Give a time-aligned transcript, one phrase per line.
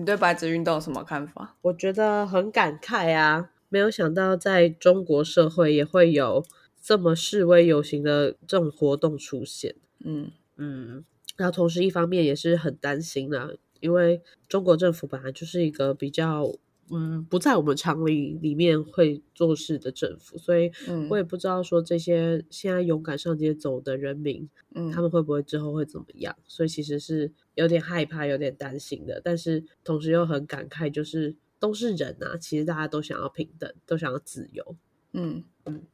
[0.00, 1.58] 你对白纸运动有什么看法？
[1.60, 6.42] 我觉得很感慨啊，没有想到在中国社会也会有
[6.80, 9.74] 这么示威游行的这种活动出现。
[10.02, 11.04] 嗯嗯，
[11.36, 13.50] 然后同时一方面也是很担心啊，
[13.80, 16.50] 因为中国政府本来就是一个比较
[16.90, 26.36] 嗯不在我们常理里面会做事的政府，所以嗯我也不知道说这些现在勇敢上街走的人民，嗯，他们会不会之后会怎么样？
[26.46, 34.76] 所以其实是有点害怕、有点担心的，但是同时又很感慨，就是都是人啊，其实大家都想要平等，都想要自由。
[35.12, 35.44] 嗯，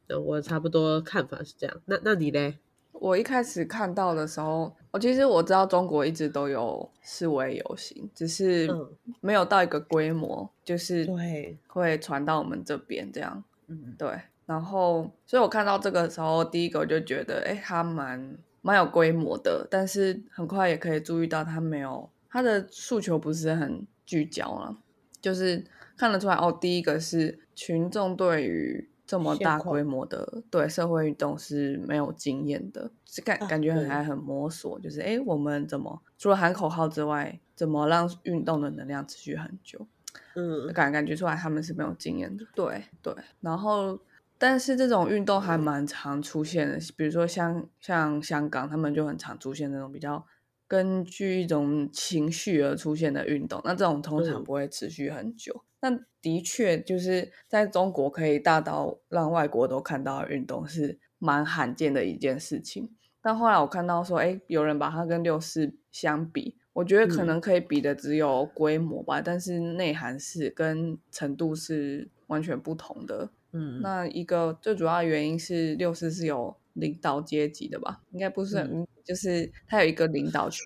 [0.07, 1.81] 那我差不多看法是这样。
[1.85, 2.59] 那那你嘞？
[2.99, 8.89] 我一开始看到的时候，我其实我知道中国一直都有示威游行，只是嗯
[9.21, 13.43] 没有到一个规模，就是对，会传到我们这边这样。
[13.67, 14.09] 嗯对，
[14.45, 24.77] 然后所以我看到这个时候，第一个我就觉得，哎，他蛮蛮有规模的，但是很快也可以注意到他没有他的诉求不是很聚焦了，
[25.21, 25.63] 就是
[25.97, 26.57] 看得出来哦。
[26.59, 39.87] 第一个是群众对于这么大规模的对社会运动是没有经验的，是感啊感觉很对还很摸索，就是哎，诶我们怎么除了喊口号之外，怎么让运动的能量持续很久？
[40.35, 42.45] 嗯感感觉出来他们是没有经验的。
[42.53, 43.97] 对对，然后
[44.37, 50.25] 但是这种运动还蛮常出现的，比如说像像香港，他们就很常出现那种比较
[50.67, 55.63] 根据一种情绪而出现的运动，那这种通常嗯不会持续很久。
[55.79, 62.89] 但的确就是在中国可以大到让外国都看到的运动是蛮罕见的一件事情。
[63.21, 73.29] 但后来我看到说，哎，有人把它跟六四相比，我觉得可嗯能可以比的只有规模吧，但是内涵是跟程度是完全不同的。
[73.51, 78.01] 嗯，那一个最主要的原因是六四是有领导阶级的吧？
[78.11, 80.65] 应该不是很，就是它有一个领导群，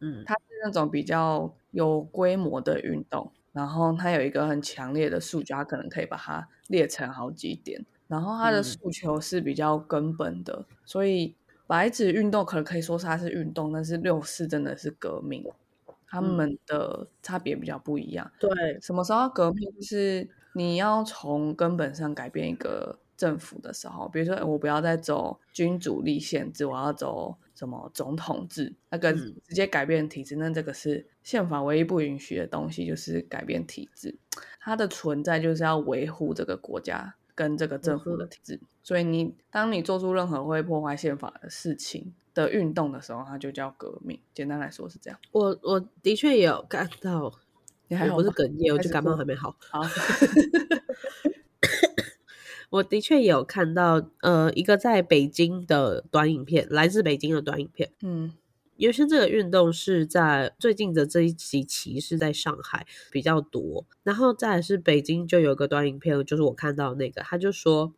[0.00, 11.34] 嗯它是那种比较有规模的运动，然后它有一个很强烈的诉求，它可能可以把它列成好几点，然后它的嗯诉求是比较根本的，所以
[11.66, 15.44] 白纸运动可能可以说是它是运动，但是六四真的是革命，
[16.06, 18.30] 他嗯们的差别比较不一样。
[18.38, 18.48] 对，
[18.80, 19.68] 什么时候要革命？
[19.72, 34.16] 就是你要从根本上改变一个政府的时候，比如说我不要再走君主立宪制，我要走什么总统制，那个嗯直接改变体制，那这个是宪法唯一不允许的东西，就是改变体制。
[34.60, 44.20] 它的存在就是要维护这个国家跟这个政府的体制，所以你当你做出任何会破坏宪法的事情的运动的时候，它就叫革命。
[44.32, 45.18] 简单来说是这样。
[45.32, 47.32] 我我的确也有看到，
[47.88, 49.56] 你还好吗哽咽，我就感冒还没好。
[49.58, 49.82] 好
[52.70, 57.90] 我的确有看到，呃，一个在北京的短影片，来自北京的短影片。
[58.02, 58.32] 嗯
[58.76, 67.92] 原先这个运动是在最近的这一期期是在上海比较多，然后再来是北京就有个短影片，就是我看到那个，他就说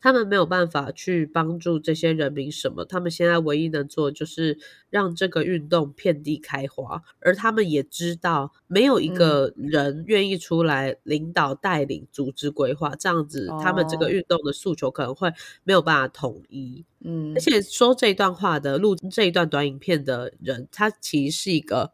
[0.00, 4.58] 他们没有办法去帮助这些人民什么，他们现在唯一能做就是
[4.90, 14.08] 让这个运动遍地开花，而他们也知道没有一个人愿意出来领导、带领、组织、规划，这样子他们这个哦。
[14.12, 15.32] 运动的诉求可能会
[15.64, 16.84] 没有办法统一。
[17.00, 17.32] 嗯。
[17.34, 21.92] 而且说这段话的录这一段短影片的人，他其实是一个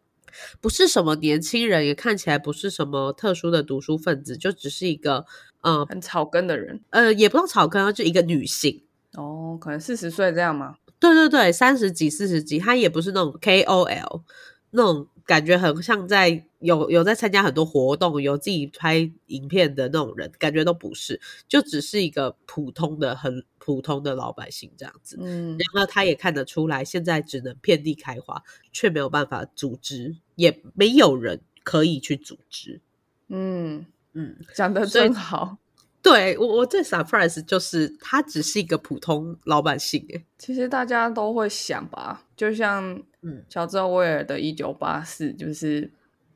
[0.60, 5.26] 不是什么年轻人，也看起来不是什么特殊的读书分子，就只是一个
[5.62, 8.82] 呃很草根的人呃，也不用草根啊，就一个女性。
[9.14, 10.76] 哦，可能四十岁这样吗？
[11.00, 14.22] 对对对，三十几、四十几，她也不是那种 KOL
[14.70, 25.16] 那种感觉很像在有有在参加很多活动，有自己拍影片的那种人，感觉都不是，就只是一个普通的、很普通的老百姓这样子。
[25.20, 28.42] 嗯然后她也看得出来，现在只能遍地开花，
[28.72, 32.80] 却没有办法组织，也没有人可以去组织。
[33.28, 33.86] 嗯，
[34.18, 35.58] 嗯，讲的真好。
[36.00, 43.44] 对我我最 surprise 就是他只是一个普通老百姓，哎，其实大家都会想吧，就像嗯。
[43.48, 45.90] 乔治欧威尔的《一九八四》，就是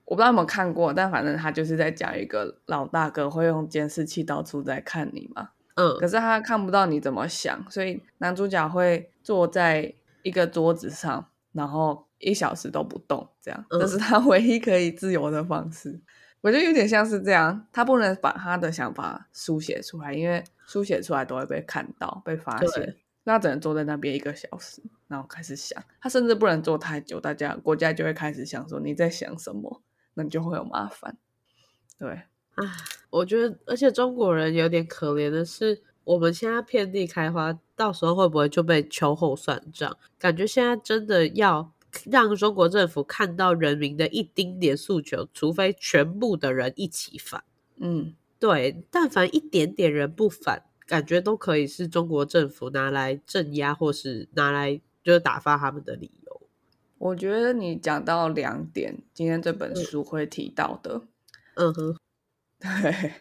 [0.05, 5.97] 我不知道有没有看过，但反正他就是在讲一个老大哥会用监视器到处在看你嘛，嗯。
[5.99, 13.81] 可是他看不到你怎么想，所以男主角会坐在一个桌子上，然后一小时都不动，这样，嗯。
[13.81, 16.01] 这是他唯一可以自由的方式。
[16.43, 22.97] 我觉得有点像是这样，他不能把他的想法书写出来，因为书写出来都会被看到、被发对现。
[23.25, 25.81] 那他只能坐在那边一个小时，然后开始想。
[26.01, 29.81] 他甚至不能坐太久，大家国家就会开始想说你在想什么，
[30.15, 31.17] 那你就会有麻烦。
[31.97, 32.11] 对，
[32.57, 32.65] 啊，
[33.11, 39.97] 我觉得，而且中国人有点可怜的是，我们现在遍地开花，到时候会不会就被秋后算账？
[40.19, 41.73] 感觉现在真的要
[42.11, 47.45] 让中国政府看到人民的一丁点诉求，除非全部的人一起反。
[47.77, 56.41] 嗯，对，但凡一点点人不反，感觉都可以是中国政府拿来镇压，或是拿来就是打发他们的理由。
[56.99, 61.03] 我觉得你讲到两点，今天这本书会提到的。
[61.55, 61.97] 嗯哼，
[62.61, 63.13] 对，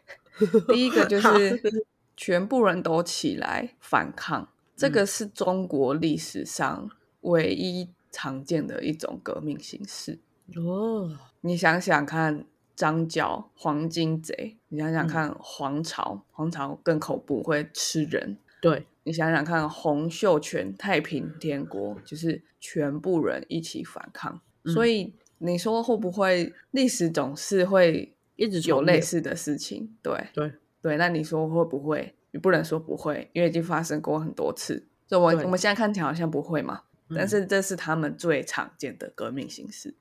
[0.74, 1.84] 第一个就 是
[2.16, 6.90] 全部人都起来反抗，这个是中国历史上
[7.22, 10.20] 唯一常见的一种革命形式。
[10.56, 18.38] 哦，你想想看，张角、黄金贼，你想想嗯看，黄巢，黄巢更恐怖，会吃人。
[18.62, 29.96] 对，你想想看，洪秀全、太平天国，就是全部人一起反抗，嗯所以你说会不会历史总是会一直有类似的事情？
[30.04, 32.14] 对对对，那你说会不会？
[32.32, 34.88] 你不能说不会，因为已经发生过很多次。
[35.08, 36.82] 所以我我们现在看起来好像不会嘛，
[37.16, 39.96] 但嗯是这是他们最常见的革命形式。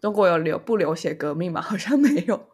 [0.00, 1.60] 中国有流不流血革命吗？
[1.62, 2.48] 好像没有。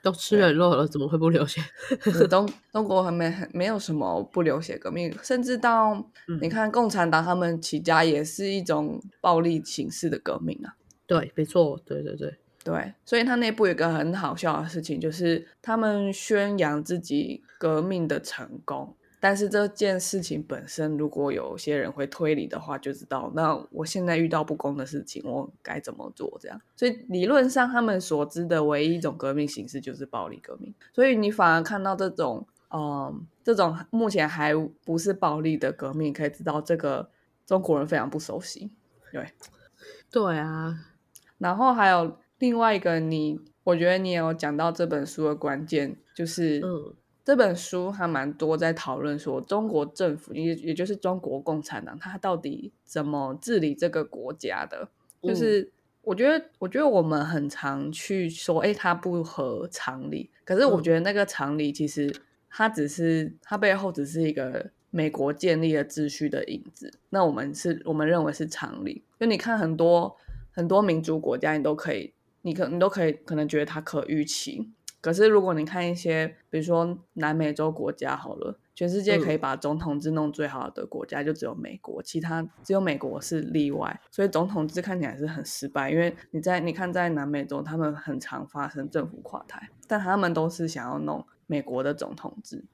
[0.00, 1.60] 都吃人肉了，怎么会不流血？
[2.30, 5.92] 中中国还没没有什么不流血革命，甚至到
[6.26, 10.74] 嗯你看共产党他们起家也是一种暴力形式的革命啊。
[11.06, 26.38] 对，没错，对对对，对，所以他内部有一个很好笑的事情，就是他们宣扬自己革命的成功，但是这件事情本身，如果有些人会推理的话，就知道那我现在遇到不公的事情，我该怎么做？
[26.40, 34.54] 这样，所以理论上他们所知的唯一一种革命形式就是暴力革命，所以你反而看到这种，嗯，这种目前还
[34.84, 37.10] 不是暴力的革命，可以知道这个
[37.44, 38.70] 中国人非常不熟悉。
[39.10, 39.26] 对，
[40.10, 40.78] 对啊，
[41.38, 46.94] 然后还有另外一个你，我觉得你也有讲到这本书的关键，就是嗯
[47.28, 54.88] 这本书还蛮多在讨论说中国政府，也也就是中国共产党，它到底怎么治理这个国家的？
[55.20, 55.70] 嗯就是
[56.00, 60.30] 我觉得，我觉得我们很常去说，哎，它不合常理。
[60.42, 62.10] 可是我嗯觉得那个常理其实
[62.48, 66.90] 它只是它背后只是一个美国建立的秩序的影子。
[67.10, 69.04] 那我们是我们认为是常理。
[69.20, 70.16] 就你看很多
[70.50, 74.70] 很多民主国家，你都可以，你可你都可以可能觉得它可预期。
[75.00, 84.00] 可是如果你看一些，比如说南美洲国家好了，全世界可以把总统制弄最好的国家就只有美国，其他只有美国是例外。
[84.10, 92.64] 所以总统制看起来是很失败，因为你在你看在南美洲，他们很常发生政府垮台，但他们都是想要弄美国的总统制。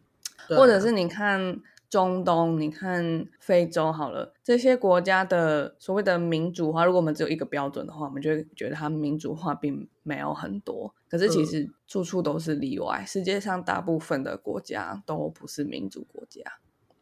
[0.49, 10.95] 啊或者是你看中东，你看非洲好了，这些国家的所谓的民主化，如果我们只有一个标准的话，我们就会觉得它民主化并没有很多。
[11.15, 16.43] 可是其嗯实处处都是例外，世界上大部分的国家都不是民主国家。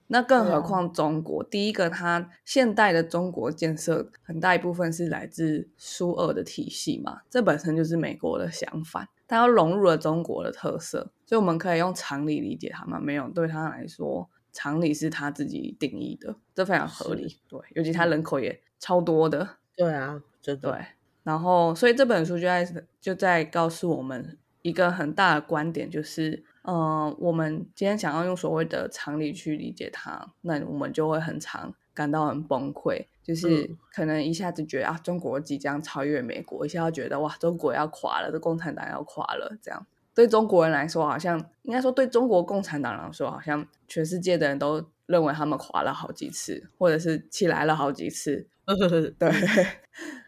[0.08, 13.02] 那更何况中国，第一个，它现代的中国建设很大一部分是来自苏俄的体系嘛，这本身就是美国的想法，它要融入了中国的特色，所以我们可以用常理理解他们？
[13.02, 17.38] 没有，对他来说，常理是他自己定义的，这非常合理。
[17.48, 20.86] 对，尤其他人口也超多的，对啊，真的对，
[21.22, 33.78] 然后所以这本书就在就在告诉我们一个很大的观点，就是，嗯、我们今天想要用所谓的常理去理解它，那我们就会很常感到很崩溃，就是嗯。
[33.94, 39.86] 可能一下子觉得啊，中国即将超越美国，一下子觉得哇，中国要垮了，这共产党要垮了，这样。
[40.14, 48.46] 对中国人来说，好像应该说对中国共产党来说，好像全世界的人都认为他们垮了好几次，或者是起来了好几次，
[49.18, 49.30] 对，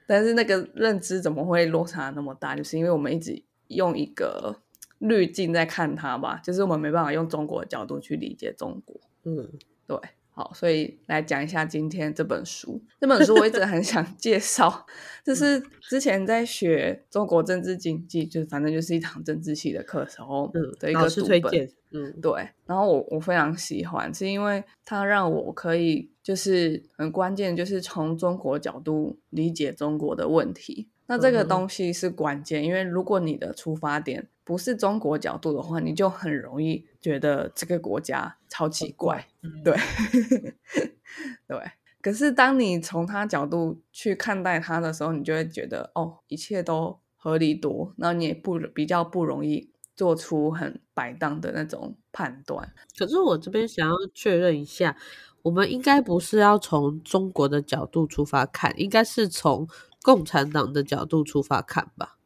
[0.07, 2.55] 但是那个认知怎么会落差那么大？
[2.55, 4.57] 就是因为我们一直用一个
[4.99, 9.01] 滤镜在看它吧，就是我们没办法用中国的角度去理解中国。
[9.25, 9.49] 嗯
[9.87, 9.99] 对，
[10.35, 12.83] 好，所以来讲一下今天这本书。
[13.01, 14.85] 这本书我一直很想介绍，
[15.23, 21.71] 这是之前在学中国政治经济，就是反正就是一堂政治系的课时候嗯的一个读本。
[21.97, 30.89] 嗯对，然后我我非常喜欢，是因为它让我可以就是很关键，就是从中国角度理解中国的问题。
[31.07, 39.27] 那这个东西是关键，因为如果你的出发点不是中国角度的话，你就很容易觉得这个国家超奇怪。
[39.43, 39.75] 嗯对，
[41.49, 41.59] 对。
[42.03, 52.75] 可是当你从他角度去看待他的时候，你就会觉得哦，一切都合理多，然后你也不比较不容易做出很摆荡的那种判断。
[52.99, 54.95] 可是我这边想要确认一下，
[55.41, 59.67] 我们应该不是要从中国的角度出发看，应该是从
[60.03, 62.19] 共产党的角度出发看吧？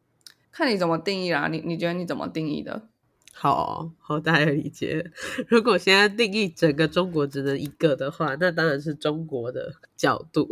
[0.59, 2.83] 看你怎么定义啦，你你觉得你怎么定义的？
[3.33, 5.09] 好好，大家理解。
[5.47, 10.49] 如果现在定义整个中国只能一个的话，那当然是中国的角度。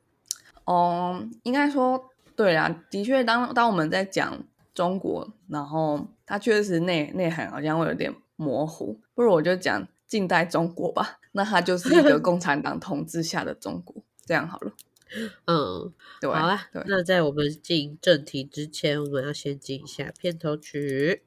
[0.64, 2.02] 哦，应该说
[2.34, 4.42] 对啊，的确，当当我们在讲
[4.74, 11.18] 中国，然后它确实内内涵好像会有点模糊，不如我就讲近代中国吧。
[11.32, 14.72] 那它就是一个 共产党统治下的中国，这样好了。
[15.46, 21.22] 嗯，对，好啦，那在我们进正题之前，我们要先进一下片头曲。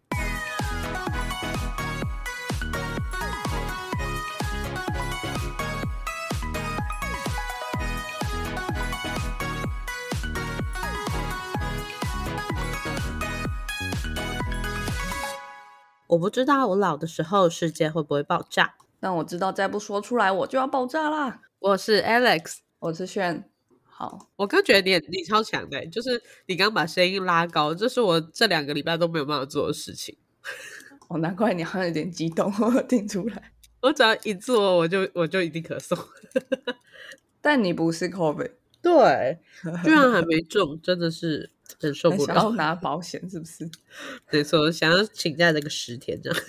[16.07, 18.75] 我不知道我老的时候世界会不会爆炸。
[18.99, 21.41] 但我知道再不说出来我就要爆炸啦。
[21.59, 23.47] 我是 Alex，我是炫，
[23.99, 30.15] 好，我刚觉得你你超强的，就是你刚把声音拉高，这是我这两个礼拜都没有办法做的事情。
[31.07, 33.51] 哦，难怪你好像有点激动， 我听出来。
[33.81, 35.97] 我只要一做，我就我就一定咳嗽。
[37.41, 38.51] 但你不是 COVID，
[38.83, 39.39] 对，
[39.83, 41.49] 居然还没中，真的是
[41.79, 42.55] 忍受 不想要了。
[42.55, 43.67] 拿保险是不是？
[44.31, 46.39] 没错，想要请假这个十天这样。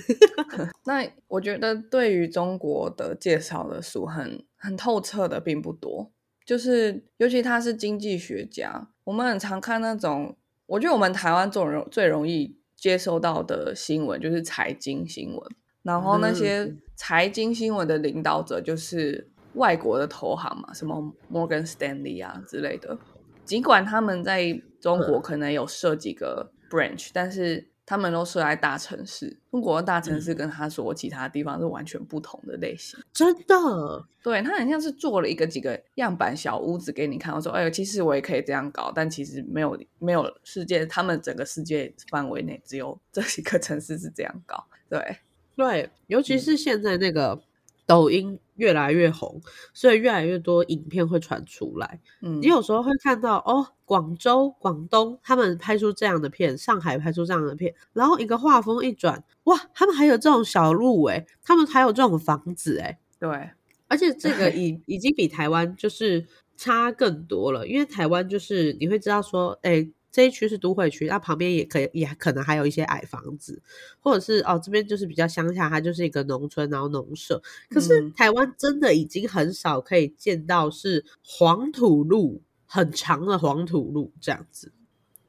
[0.84, 6.10] 那我觉得对于中国的介绍的书很很透彻的并不多，
[6.48, 15.42] 就是尤其他是经济学家，我们很常看那种，我觉得我们台湾最容最容易接收到的新闻就是财经新闻，
[15.82, 22.96] 然后那些嗯财经新闻的领导者就是外国的投行嘛，什么 Morgan Stanley 啊之类的，
[23.44, 29.34] 尽管他们在中国可能有设几个 branch，但是他们都是在大城市。
[29.50, 33.00] 中国的大城市跟他说其他地方是完全不同的类型。
[33.14, 44.66] 真的，对他很像是做了一个几个样板小屋子给你看，我说，哎呦，其实我也可以这样搞，但其实没有没有世界，他们整个世界范围内只有这几个城市是这样搞。
[44.90, 45.16] 对，
[45.56, 47.40] 对，尤其是现在那个
[47.88, 49.40] 抖音越来越红，
[49.72, 52.00] 所以越来越多影片会传出来。
[52.20, 52.40] 嗯。
[52.42, 63.50] 你，有时候会看到哦，广州、广东他们拍出这样的片，上海拍出这样的片，然后一个画风一转，哇，他们还有这种小路诶，他们还有这种房子诶，对，
[63.88, 66.26] 而且这个已 已经比台湾就是
[66.58, 73.62] 差更多了，因为台湾就是你会知道说，哎，这一区是都会区，那旁边也可以也可能还有一些矮房子，
[74.00, 77.40] 或者是哦这边就是比较乡下，它就是一个农村，然后农舍。
[77.70, 84.72] 可是嗯台湾真的已经很少可以见到是黄土路很长的黄土路这样子，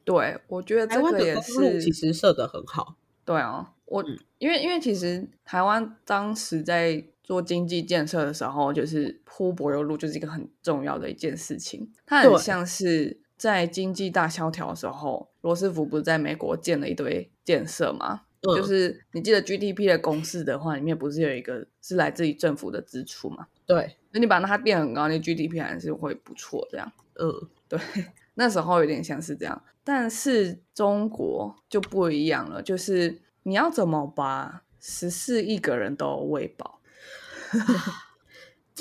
[0.04, 11.92] 对，我觉得台湾这个也的公路是其实设的很好，对啊，我、嗯因为因为其实台湾当时在做经济建设的时候，就是铺柏油路就是一个很重要的一件事情。
[12.08, 18.22] 它很像是在经济大萧条的时候，罗斯福不是在美国建了一堆建设吗？
[18.42, 23.48] 嗯就是你记得 GDP 的公式的话，里面不是有一个是来自于政府的支出嘛？
[23.66, 26.90] 对，那你把它变很高，那 GDP 还是会不错这样。
[27.16, 27.34] 嗯，
[27.68, 27.78] 对，
[28.36, 36.80] 那时候有点像是这样，但是中国就不一样了，就是你要怎么把十四亿个人都喂饱？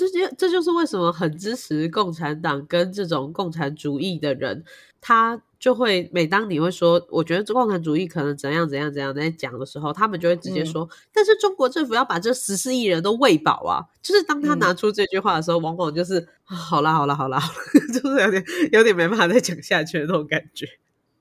[0.07, 4.63] 这就这就是为什么很支持共产党跟这种共产主义的人，
[5.01, 13.83] 他就会每当你会说，我觉得共产主义可能怎样怎样怎样在讲的时候，他们就会直接说，但是中国政府要把这十四亿人都喂饱啊！
[14.01, 17.59] 就是当他嗯拿出这句话的时候，往往就是、啊好啦好啦好啦，好啦
[17.93, 20.65] 就是有点有点没办法再讲下去的那种感觉。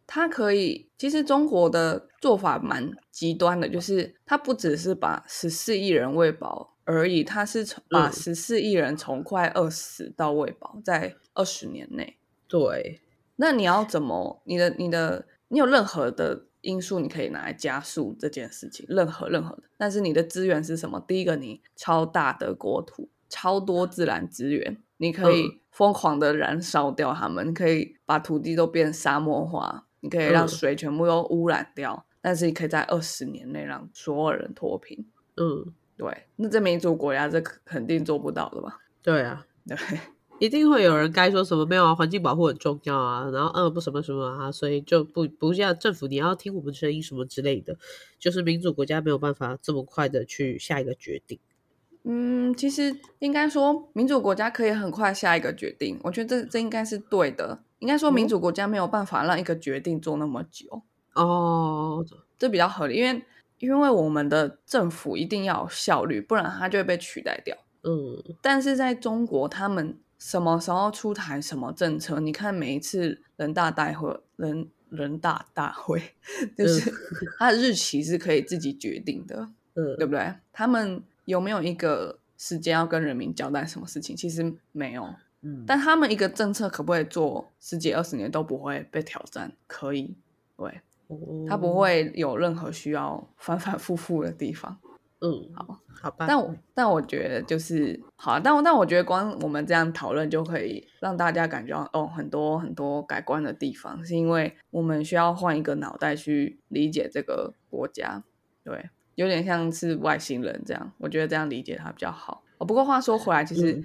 [0.06, 12.16] 他可以，其实中国的做法蛮极端的，就是他不只是把十四亿人喂饱而已，它是从把嗯十四亿人从快饿死到喂饱，在二十年内。
[12.48, 13.02] 对，
[13.36, 14.40] 那你要怎么？
[14.44, 19.64] 你的你的你有任何的因素，你可以拿来加速这件事情，任何任何的。
[19.76, 20.98] 但是你的资源是什么？
[21.06, 32.06] 第一个，你超大的国土，超多自然资源，你可以疯狂的燃烧掉它们，你可以把土地都变沙漠化，你可以让嗯水全部都污染掉。
[32.22, 35.06] 但是你可以在二十年内让所有人脱贫。
[35.36, 38.78] 嗯，对，那这民主国家这肯定做不到的吧？
[39.02, 39.44] 对啊。
[39.68, 39.76] 对，
[40.38, 47.76] 一定会有人该说什么没有啊，环境保护很重要啊，然后嗯不什么什么啊，所以就不不像政府你要听我们声音什么之类的，
[48.18, 51.38] 就是民主国家没有办法这么快的去下一个决定。
[52.04, 57.58] 嗯，其实应该说，民主国家可以很快下一个决定，我觉得这这应该是对的。
[57.80, 60.82] 应该说，民哦主国家没有办法让一个决定做那么久，
[61.14, 62.02] 哦，
[62.38, 62.94] 这比较合理。
[62.94, 63.22] 因为
[63.58, 67.56] 因为我们的政府一定要有效率，不然它就会被取代掉。
[67.82, 72.20] 嗯但是在中国，他们什么时候出台什么政策？
[72.20, 76.02] 你看每一次人大代会、人人大大会，
[76.56, 76.92] 就是
[77.38, 79.48] 它的日期是可以自己决定的。
[79.74, 80.34] 嗯对不对？
[80.52, 84.16] 他们有没有一个时间要跟人民交代什么事情？
[84.16, 89.52] 其实没有，嗯，但他们一个政策可不可以做十几二十年都不会被挑战？
[89.68, 90.16] 可以，
[90.56, 90.80] 对，
[91.48, 94.78] 他不哦，会有任何需要 反反复复的地方。
[95.20, 108.22] 嗯，好，好吧，但我但我觉得就是好，但我但我觉得光我们这样讨论就可以让大家感觉到哦，很多很多改观的地方，是因为我们需要换一个脑袋去理解这个国家，
[108.62, 112.44] 对，有点像是外星人这样，我觉得这样理解它比较好。
[112.58, 113.82] 哦，不过话说回来，其实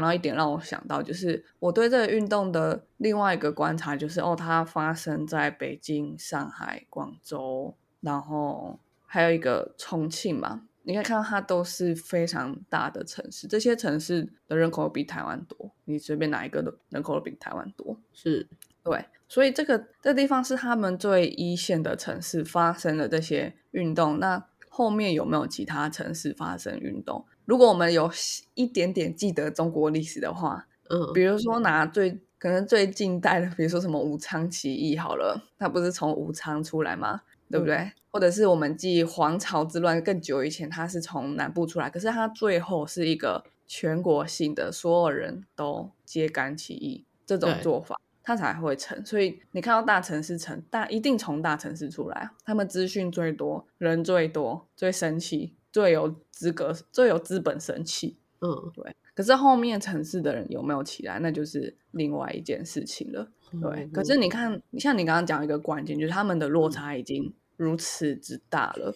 [0.00, 10.62] 讲到一点让我想到，就是我对这个运动的另外一个观察，就是哦，它发生在北京、上海、广州，然后还有一个重庆嘛。
[10.84, 17.94] 你可以看到它都是非常大的城市，这些城市的人口比台湾多，你随便哪一个的人口都比台湾多。
[18.14, 18.48] 是，
[18.82, 24.18] 对，所以这个这地方是他们最一线的城市发生的这些运动。
[24.18, 27.26] 那后面有没有其他城市发生运动？
[27.50, 28.08] 如果我们有
[28.54, 37.22] 一点点记得中国历史的话，嗯，比如说拿最可能最近代的，比如说什么武昌起义好了，它不是从武昌出来吗？
[37.50, 37.90] 对不对？
[38.12, 49.04] 或者是我们记黄巢之乱更久以前，它是从南部出来，可是它最后是一个全国性的，所有人都揭竿起义这种做法，它才会成。
[49.04, 58.18] 所以你看到大城市成大，一定从大城市出来啊，他们资讯最多，人最多，最生气，最有资格，最有资本生气。
[58.40, 63.28] 嗯，对，可是后面城市的人有没有起来，那就是另外一件事情了。
[63.60, 68.94] 对，嗯可是你看，像你刚刚讲一个关键，就是他们的落差已经如此之大了。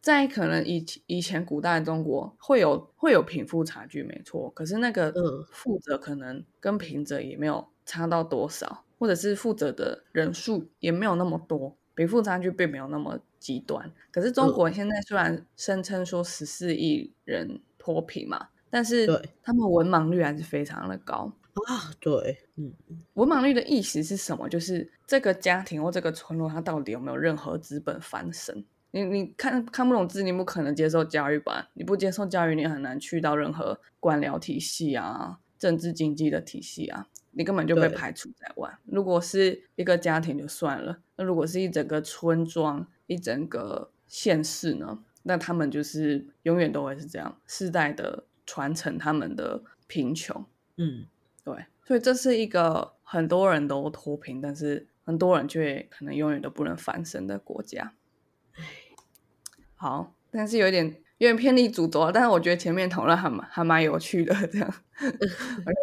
[0.00, 13.92] 在可能以以前古代中国会有会有贫富差距，没错，可是那个嗯富者可能跟贫者也没有差到多少，或者是富者的人数也没有那么多，贫富差距并没有那么极端。
[14.10, 19.06] 可是中国现在虽然声称说十四亿人脱贫嘛，但是
[19.42, 21.30] 他们文盲率还是非常的高。
[21.66, 22.72] 啊，对，嗯，
[23.12, 24.48] 文盲率的意思是什么？
[24.48, 28.64] 就是这个家庭或这个村落，它到底有没有任何资本翻身？
[28.92, 31.68] 你你看看不懂字，你不可能接受教育吧？
[31.74, 38.78] 你不接受教育，你很难去到任何官僚体系啊、政治经济的体系啊，你根本就被排除在外。
[38.84, 45.04] 如果是一个家庭就算了，那如果是一整个村庄、一整个县市呢？
[45.22, 50.44] 那他们就是永远都会是这样，世代的传承他们的贫穷。
[50.76, 51.06] 嗯，
[51.44, 57.92] 对，所以这是一个很多人都脱贫，但是很多人却可能永远都不能翻身的国家。
[59.74, 64.74] 好，但是有点有点偏离主轴，但是我觉得前面讨论还蛮还蛮有趣的，这样，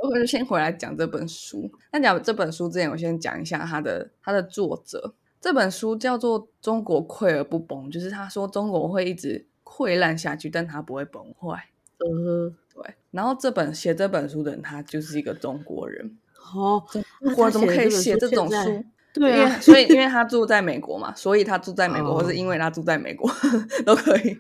[0.10, 1.72] 我就先回来讲这本书。
[1.92, 5.14] 那讲这本书之前，我先讲一下它的它的作者。
[5.40, 11.68] 这本书叫做《中国溃而不崩》，就是他说中国会一直溃烂下去，但它不会崩坏。
[12.00, 16.18] 嗯，对，然后这本写这本书的人，他就是一个中国人。
[16.56, 18.84] 哦，中那他国怎么可以写写这种书
[19.18, 23.30] 对啊，所以因为他住在美国嘛，所以他住在美国，哦或是因为他住在美国
[23.86, 24.38] 都可以。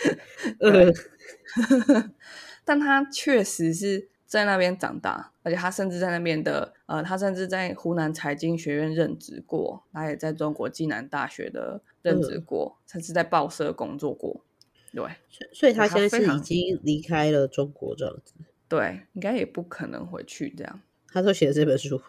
[0.60, 0.92] 呃，
[2.64, 14.44] 但他确实是在那边长大，而且他甚至在那边的呃，他甚至在湖南财经学院任职过，他也在中国暨南大学的任职嗯过，甚至在报社工作过。
[14.94, 18.34] 对所所以他现在是已经离开了中国这样子。
[18.68, 20.80] 对，应该也不可能回去这样。
[21.12, 22.00] 他都写了这本书，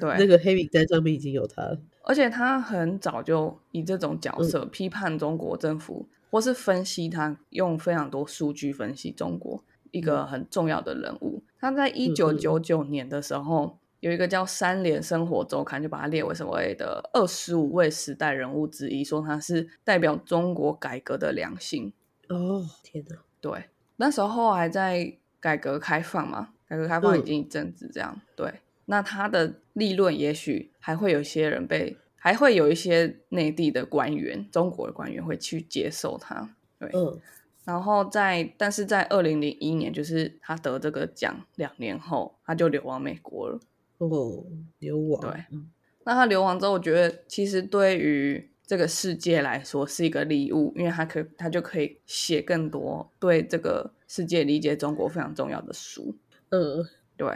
[0.00, 1.78] 对，那个黑名单上面已经有他了。
[2.02, 11.42] 而且他很早就以这种角色嗯批判中国政府，或是分析他，用非常多数据分析中国一个嗯很重要的人物。
[11.58, 21.92] 他在一九九九年的时候，有一个叫《三联生活周刊》，就把他列为所谓的二十五位时代人物之一，说他是代表中国改革的良心。
[22.28, 23.16] 哦，天哪！
[23.40, 23.64] 对，
[23.96, 28.20] 那时候还在改革开放嘛，改革开放已嗯经一阵子这样。
[28.34, 28.52] 对，
[28.86, 36.54] 那他的利润也许还会有些人被，还会有一些内地的官员，中国的官员会去接受他。
[36.78, 37.20] 对，嗯
[37.64, 43.58] 然后在，但是在二零零一年，就是他得这个奖两年后，他就流亡美国了。
[43.98, 44.44] 哦，
[44.78, 45.20] 流亡。
[45.20, 45.68] 对嗯
[46.04, 56.14] 那他流亡之后，我觉得其实对于这个世界来说是一个礼物，因为他可他就可以写更多对这个世界理解中国非常重要的书。
[56.50, 57.26] 嗯，对，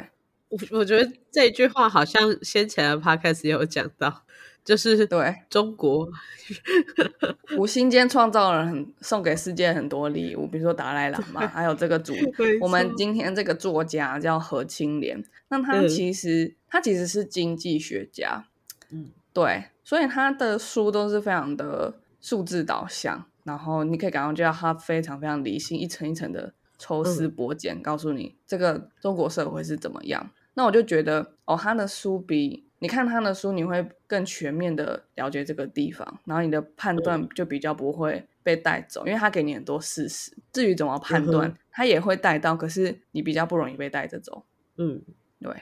[0.49, 4.25] 我我觉得这句话好像先前的 podcast 也有讲到，
[4.65, 6.09] 就是对中国，
[7.59, 15.89] 无心间创造了很送给世界很多礼物，比如说达赖喇嘛，还有这个主没我们今天这个作家叫何清莲，那他嗯。
[15.89, 18.45] 其实、他其实是经济学家，
[18.91, 19.11] 嗯。
[19.33, 30.31] 对，所以他的书都是非常的数字导向，然后你可以感觉到他非常非常理性，一层一层的抽丝嗯剥茧，告诉你这个中国社会是怎么样。
[30.55, 40.33] 那我就觉得哦，他的书比你看他的书，你会更全面的了解这个地方，然后你的判断就比较不会被带走，因为他给你很多事实。
[40.53, 44.45] 至于怎么判断，他也会带到，可是你比较不容易被带着走。
[44.77, 45.03] 嗯，
[45.39, 45.55] 对。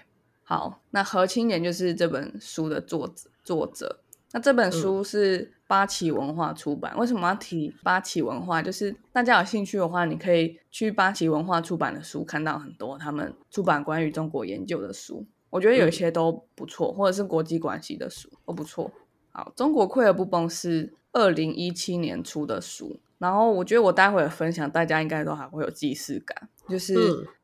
[0.45, 3.29] 好，那何青年就是这本书的作者。
[3.45, 4.01] 作者，
[4.33, 6.99] 那这本书是八旗文化出版。
[6.99, 8.61] 为什么要提八旗文化？
[8.61, 15.25] 就是大家有兴趣的话，你可以去八旗文化出版的书，看到很多他们出版关于中国研究的书。
[15.51, 18.91] 我觉得有一些都不错，或者是国际关系的书都不错。
[19.31, 22.99] 好，中国溃而不崩是二零一七年出的书。
[23.19, 26.95] 然后我觉得我待会儿分享，大家应该都还会有既视感，就是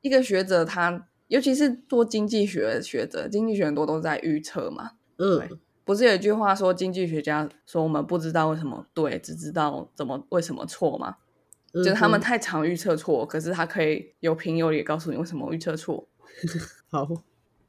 [0.01, 1.07] 一个学者他。
[1.29, 4.91] 尤其是做经济学的学者，经济学很多都在预测嘛。
[5.17, 5.49] 嗯，
[5.85, 11.17] 不是有一句话说，经济学家说我们不知道为什么对，只知道怎么为什么错吗？
[11.73, 16.09] 就是他们太常预测错，可是他可以有凭有理告诉你为什么预测错。
[16.89, 17.09] 好，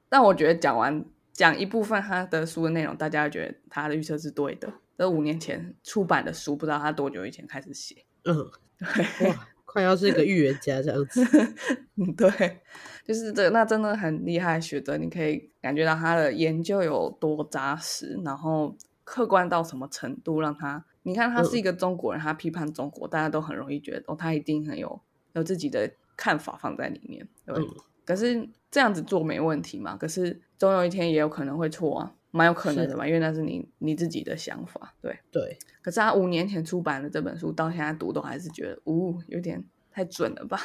[0.08, 4.72] 但我觉得讲完讲一部分他的书的内容，大家觉得他的预测是对的。
[4.98, 8.06] 这五年前出版的书，不知道他多久以前开始写。
[8.24, 11.22] 嗯，对，哇， 快要是一个预言家这样子。
[12.00, 12.62] 嗯，对。
[13.04, 25.02] 就是这，那真的很厉害学者，你可以感觉到他的研究有多扎实，然后客观到什么程度，让他你看他是一个中国人，他批判中国，大家都很容易觉得哦，他一定很有
[25.34, 27.62] 有自己的看法放在里面，对。
[28.06, 29.98] 可是这样子做没问题嘛？
[29.98, 35.58] 可是总有一天也有可能会错啊，蛮有可能的嘛，因为那是你你自己的想法，对对。
[35.82, 40.60] 可是他五年前出版的这本书，到现在读都还是觉得，呜，有点太准了吧？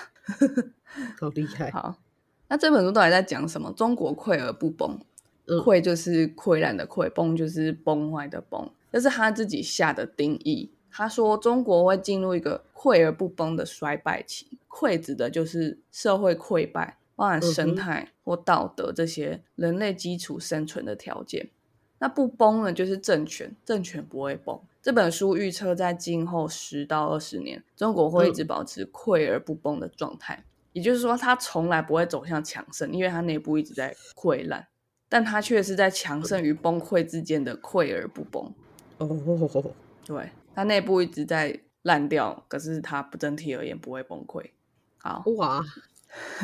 [1.20, 1.94] 好厉害，好。
[2.48, 3.72] 那这本书到底在讲什么？
[3.72, 4.98] 中国溃而不崩，
[5.46, 10.72] 溃就是溃烂的溃，崩就是崩坏的崩，这是他自己下的定义。
[10.90, 21.48] 他说中国会进入一个溃而不崩的衰败期，溃指的就是社会溃败，包含生态或道德这些人类基础生存的条件。
[22.00, 24.58] 那不崩呢，就是政权，政权不会崩。
[24.82, 30.42] 这本书预测在今后十到二十年，中国会一直保持溃而不崩的状态。
[30.72, 34.66] 也就是说，它从来不会走向强盛，因为它内部一直在溃烂，
[35.08, 38.50] 但它却是在强盛与崩溃之间的溃而不崩。
[38.98, 39.06] 哦，
[40.06, 44.42] 对，它内部一直在烂掉，可是它不整体而言不会崩溃。
[44.96, 45.62] 好哇，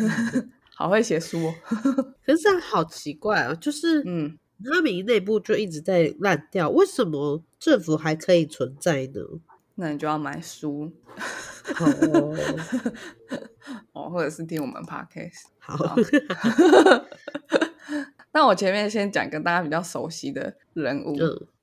[0.75, 1.51] 好会写书，
[2.27, 3.55] 可是这样好奇怪哦！
[3.55, 9.21] 就是嗯，它明内部就一直在烂掉，为什么政府还可以存在呢？
[9.75, 10.91] 那你就要买书。
[11.79, 12.37] 哦，
[13.93, 15.47] 哦，或者是听我们 podcast。
[15.59, 15.97] 好，
[18.33, 21.17] 那我前面先讲跟大家比较熟悉的人物，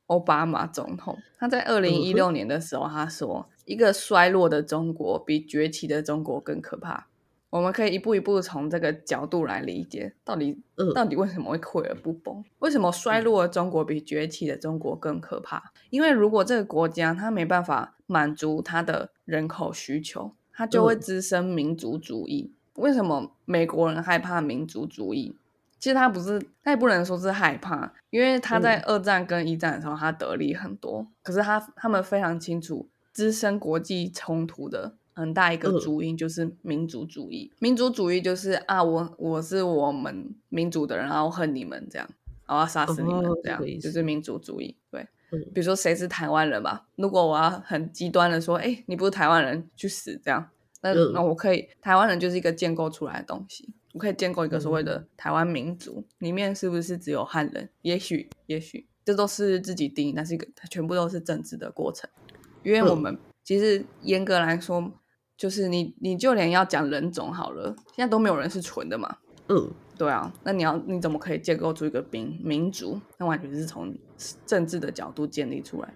[0.08, 1.18] 奥巴马总统。
[1.40, 7.08] 他在二零一六年的时候，他说：“一个衰落的中国比崛起的中国更可怕。”
[7.54, 10.60] 我们可以一步一步从这个角度来理解，到底
[10.96, 12.44] 到底为什么会溃而不崩？
[12.58, 15.72] 为什么衰落的中国比崛起的中国更可怕？
[15.92, 22.52] 因为如果这个国家它没办法满足它的人口需求，它就会滋生民族主义。
[22.78, 25.38] 为什么美国人害怕民族主义？
[25.78, 34.96] 其实他不是，他也不能说是害怕，因为他在二战跟一战的时候他得利很多，可是他他们非常清楚滋生国际冲突的。
[35.16, 42.10] 很大一个主因就是民族主义，民族主义就是啊，我我是我们民族的人，然后恨你们这样，
[42.48, 44.76] 然后杀死你们这样，就是民族主义。
[44.90, 45.08] 对，
[45.54, 50.50] 比如说谁是台湾人吧，如果我要很极端的说，哎，你不是台湾人，去死这样，
[50.82, 57.70] 那那我可以，台湾人就是一个建构出来的东西，我可以建构一个所谓的台湾民族，里面是不是只有汉人？
[57.84, 62.10] 也许，也许这都是自己定义，但是一个全部都是政治的过程，
[62.64, 64.92] 因为我们其实严格来说。
[65.36, 69.18] 就是你，你就连要讲人种好了，现在都没有人是纯的嘛。
[69.50, 73.00] 嗯，对啊，那你要你怎么可以建构出一个民民族？
[73.18, 73.94] 那完全是从
[74.46, 75.94] 政治的角度建立出来。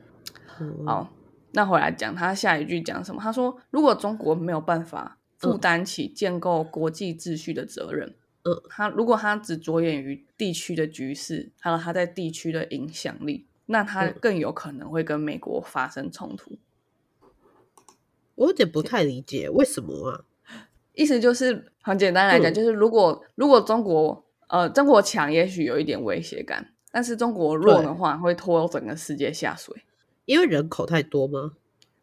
[0.85, 1.09] 好，
[1.51, 3.21] 那回来讲，他下一句讲什么？
[3.21, 16.57] 他说，如果中国没有办法负担起建构国际秩序的责任，嗯，他如果他只着眼于地区的局势，还有他在地区的影响力，那他更有可能会跟美国发生冲突。
[18.37, 20.23] 我有点不太理解为什么啊？
[20.93, 29.75] 意思就是很简单来讲，就是如果如果中国呃中国强，也许有一点威胁感，但是中国弱的话，会拖整个世界下水。
[30.25, 31.53] 因为人口太多吗？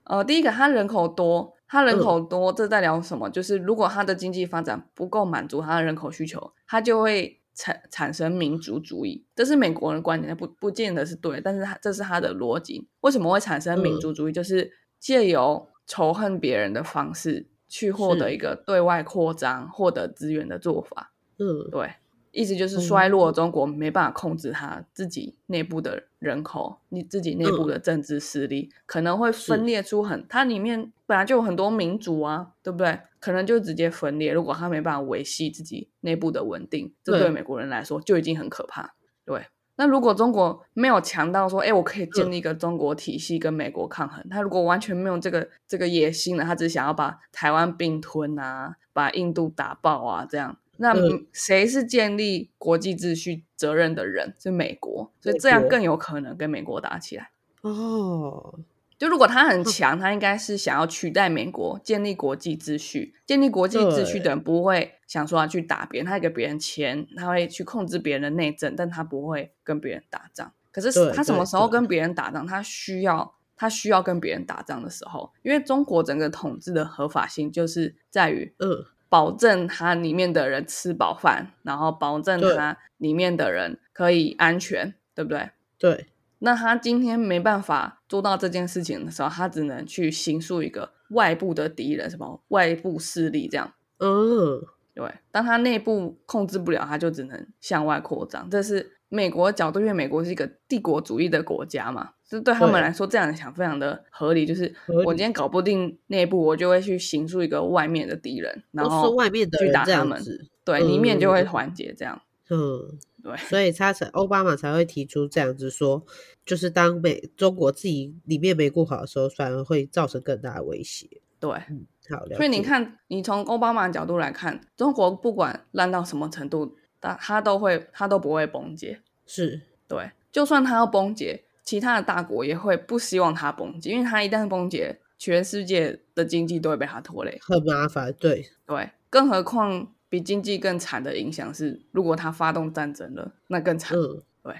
[0.04, 3.30] 呃，第一个，它人口多，它人口多，这代表什么？
[3.30, 9.24] 就是如果它的经济发展不够满足它的人口需求，它就会产产生民族主义。
[9.34, 12.88] 这是美国人观点，不不见得是对，但是它这是它的逻辑。
[13.00, 14.32] 为什么会产生民族主义？
[14.32, 21.12] 就是借由仇恨别人的方式去获得一个对外扩张、获得资源的做法。
[21.38, 21.94] 嗯，对。
[22.36, 32.98] 意思就是衰落的中国没办法控制他自己内部的人口，你自己内部的政治势力可能会分裂出很，它里面本来就有很多民族啊，对不对？
[33.20, 34.32] 可能就直接分裂。
[34.32, 38.96] 如果他没办法维系自己内部的稳定，这对美国人来说就已经很可怕。
[39.24, 50.56] 对，那如果中国没有强到说，哎，我可以建立一个中国体系跟美国抗衡，他如果完全没有这个这个野心了，他只想要把台湾并吞啊，把印度打爆啊，这样。
[50.76, 50.92] 那
[51.32, 54.34] 谁是建立国际秩序责任的人？
[54.38, 57.30] 是美国，所以这样更有可能跟美国打起来。
[57.60, 58.58] 哦，
[58.98, 63.14] 就如果他很强，他应该是想要取代美国，建立国际秩序。
[63.24, 70.52] 建立国际秩序的人不会想说要去打别人，他给别人钱，他会去控制别人的内政，但他不会跟别人打仗。
[70.72, 72.46] 可是他什么时候跟别人打仗？
[72.46, 78.86] 他需要他需要跟别人打仗的时候，因为中国整个统治的合法性就是在于，嗯。
[79.06, 85.50] 保证他里面的人吃饱饭，然后保证他里面的人可以安全，对不对？
[85.78, 86.06] 对。
[86.40, 93.72] 那他今天没办法做到这件事情的时候，他只能去形塑一个外部的敌人，什么外部势力这样。
[93.98, 94.60] 嗯，
[94.94, 95.06] 对。
[95.30, 98.48] 当他内部控制不了，他就只能向外扩张。
[98.48, 102.12] 这是美国角度，因为美国是一个帝国主义的国家嘛。
[102.26, 104.46] 这对他们来说，这样想非常的合理。
[104.46, 110.20] 就是我今天搞不定内部，我就会去形塑一个外面的敌人，然后外面的去打他们。
[110.64, 112.20] 对，里面就会团结这样。
[112.48, 113.36] 嗯， 对。
[113.36, 116.04] 所以他才奥巴马才会提出这样子说，
[116.46, 121.06] 就是当美中国自己里面没顾好的时候，反而会造成更大的威胁。
[121.38, 122.24] 对，嗯，好。
[122.36, 129.00] 所以你看，你从奥巴马角度来看，中国不管烂到什么程度，他他都会他都不会崩解。
[129.26, 131.44] 是对，就算他要崩解。
[131.64, 138.12] 其他的大国也会不希望它崩解，因为它一旦崩解，全世界的经济都会被它拖累，很麻烦。
[138.20, 143.96] 对对，更何况比经济更惨的影响是，如果它发动战争了，那更惨。
[144.42, 144.54] 对，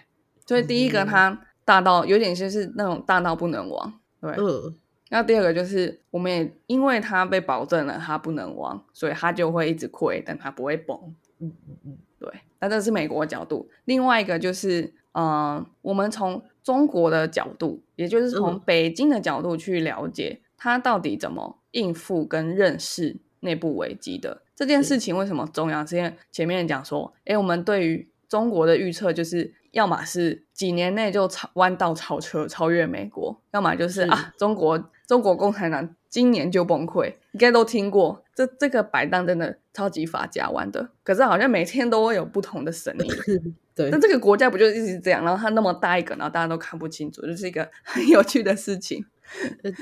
[0.46, 4.00] 所以第一个它大到有点像是那种大到不能亡。
[4.22, 4.74] 对，嗯。
[5.14, 10.98] 那第二个就是，我们也因为它被保证了它不能亡，所以它就会一直亏，但它不会崩。
[11.38, 12.29] 嗯嗯嗯，对。
[12.59, 25.87] 那这是美国角度，另外一个就是，嗯，我们从中国的角度，也就是从北京的角度去了解，他到底怎么应付跟认识内部危机的这件事情为什么重要？
[25.87, 38.23] 是因为前面讲说，哎，我们对于中国的预测就是，要么是几年内就超弯道超车超越美国，要么就是啊，中国中国共产党今年就崩溃，应该都听过。
[38.35, 43.07] 这这个摆档真的超级法家玩的，可是好像每天都会有不同的声音。
[43.77, 45.25] 对，但这个国家不就一直这样？
[45.25, 49.05] 然后它那么大一个，然后大家都看不清楚，就是一个很有趣的事情。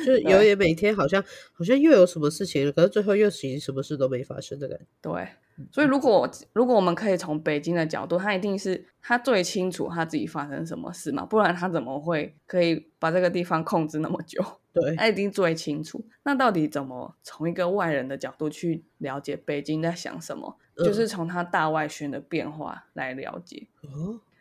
[0.05, 4.85] 就 有点每天好像好像又有什么事情，可是最后又其实什么事都没发生的感觉。
[5.03, 5.29] 对，
[5.73, 14.43] 所以如果如果我们可以从北京的角度，他一定是他最清楚他自己发生什么事嘛，不然他怎么会可以把这个地方控制那么久？
[14.73, 16.05] 对，他一定最清楚。
[16.23, 20.57] 那到底怎么从一个外人的角度去了解北京在想什么？
[20.77, 23.67] 就是从他大外宣的变化来了解，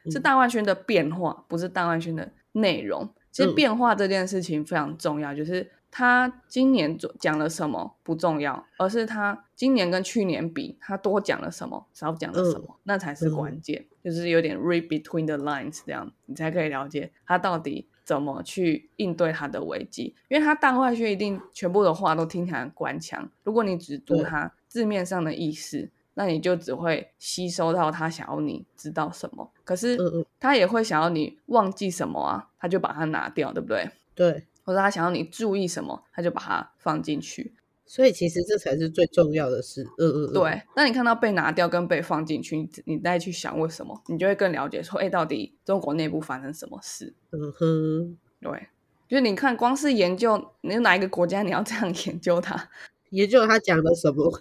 [0.10, 3.14] 是大外宣的变化，不是大外宣的内容。
[3.32, 13.86] 其实变化这件事情非常重要，就是他今年讲了什么不重要，而是他今年跟去年比，他多讲了什么，少讲了什么，那才是关键。
[14.02, 20.14] 就是有点 read between the lines 这样，你才可以了解他到底怎么去应对他的危机。
[20.28, 25.90] 因为他大外宣一定全部的话都听起来官腔，如果你只读他字面上的意思。
[26.14, 29.98] 那你就只会吸收到他想要你知道什么，可是
[30.42, 33.90] 他也会想要你忘记什么啊，他就把它拿掉，对不对？
[34.14, 37.54] 对，或者他想要你注意什么，他就把它放进去。
[37.94, 39.84] 所以其实这才是最重要的事。
[39.98, 40.62] 嗯嗯，对。
[40.78, 47.14] 那你看到被拿掉跟被放进去，你再去想为什么，你就会更了解说，哎，到底中国内部发生什么事？
[47.32, 48.68] 嗯哼，对。
[49.10, 52.70] 就是你看，光是研究，你哪一个国家你要这样 研究它？
[53.10, 54.40] 研究他讲了什么？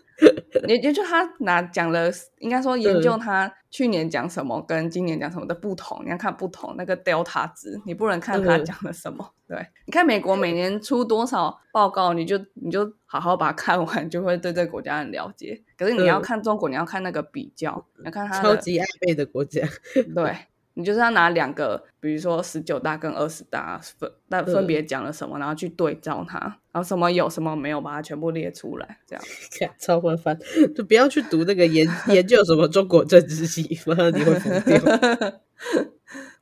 [0.68, 2.08] 研研究他拿讲了，
[2.38, 6.02] 应该说研究他去年讲什么跟今年讲什么的不同。
[6.04, 9.32] 你要看不同那个 delta 值，你不能看他讲了什么。
[9.46, 15.62] 对，你看美国每年出多少报告，你就你就好好把它看完，就会对这个国家很了解。
[15.78, 19.66] 可是你要看中国，你要看那个比较，你要看它超级爱背的国家。
[20.14, 20.36] 对。
[20.74, 26.38] 你就是要拿两个，比如说十九大跟二十大分，那分别讲了什么，然后去对照它，
[26.72, 29.24] 然后什么有什么没有，把它全部列出来，这样
[29.78, 30.38] 超麻烦。
[30.74, 34.80] 就不要去读那个研 研究什么中国政治系，不然你会疯掉。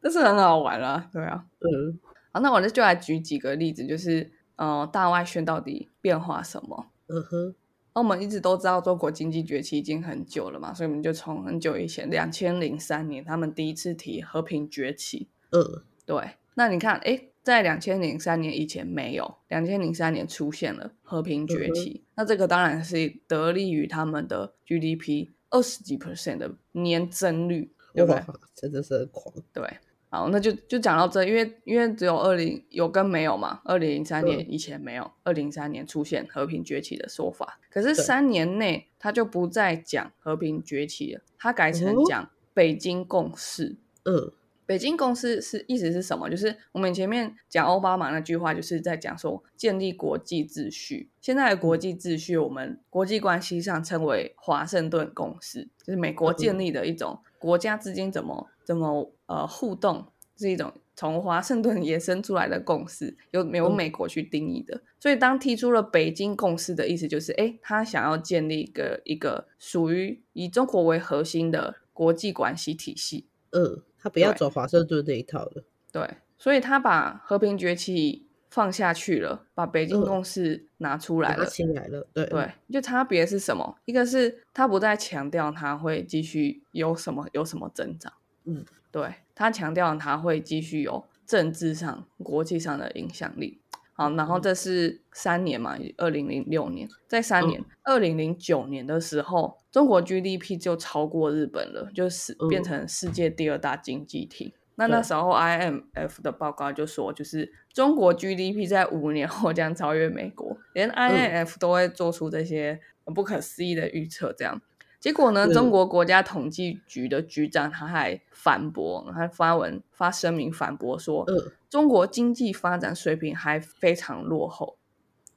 [0.00, 1.98] 但是很好玩啊，对啊，嗯，
[2.32, 6.86] 好，那我就就来举几个例子，就是呃，大外宣到底变化什么？
[7.08, 7.67] 嗯哼，那
[7.98, 15.28] 我们一直都知道中国经济崛起已经很久了嘛，所以我们就从很久以前，两千零三年他们第一次提和平崛起。
[15.50, 16.30] 嗯，对。
[16.54, 28.22] 那你看，哎，在两千零三年以前没有，两千零三年出现了和平崛起，那这个当然是得力于他们的 GDP 二十几 percent 的年增率，对不对？
[28.54, 29.34] 真的是很狂。
[29.52, 29.64] 对。
[30.10, 43.76] 好，那就就讲到这，因为因为只有二零有跟没有嘛，二零零三年以前没有，二零零三年出现和平崛起的说法，可是三年内他就不再讲和平崛起了，他改成讲北京共识。
[44.04, 44.32] 嗯，
[44.64, 46.30] 北京共识是意思是什么？
[46.30, 51.10] 就是我们前面讲奥巴马那句话，就是在讲说建立国际秩序。
[51.20, 58.48] 现在的国际秩序，我们国际关系上称为华盛顿共识，就是美国建立的一种国家之间怎么。
[58.68, 64.82] 怎么呃互动是一种从华盛顿延伸出来的共识，由由美国去定义的。
[65.00, 73.26] 所以当提出了北京共识的意思，就是哎，他想要建立一个一个属于以中国为核心的国际关系体系。
[73.52, 75.64] 嗯，他不要走华盛顿那一套了。
[75.90, 82.06] 对，所以他把和平崛起放下去了，把北京共识拿出来了，起来了。
[82.12, 83.78] 对对，就差别是什么？
[83.86, 88.12] 一个是他不再强调他会继续有什么有什么增长。
[88.48, 93.60] 嗯，对他强调他会继续有政治上、国际上的影响力。
[93.92, 104.54] 好，然后这是三年嘛，二零零六年，在三年，二零零九年的时候，中国 GDP 就超过日本了，就是变成世界第二大经济体。
[104.76, 112.80] 那那时候 IMF 的报告就说，就是中国 GDP 在五年后将超越美国，连 IMF 都会做出这些
[113.12, 114.62] 不可思议的预测，这样。
[115.00, 115.46] 结果呢？
[115.52, 121.24] 中国国家统计局的局长他还反驳，他发文发声明反驳说，
[121.70, 124.76] 中国经济发展水平还非常落后。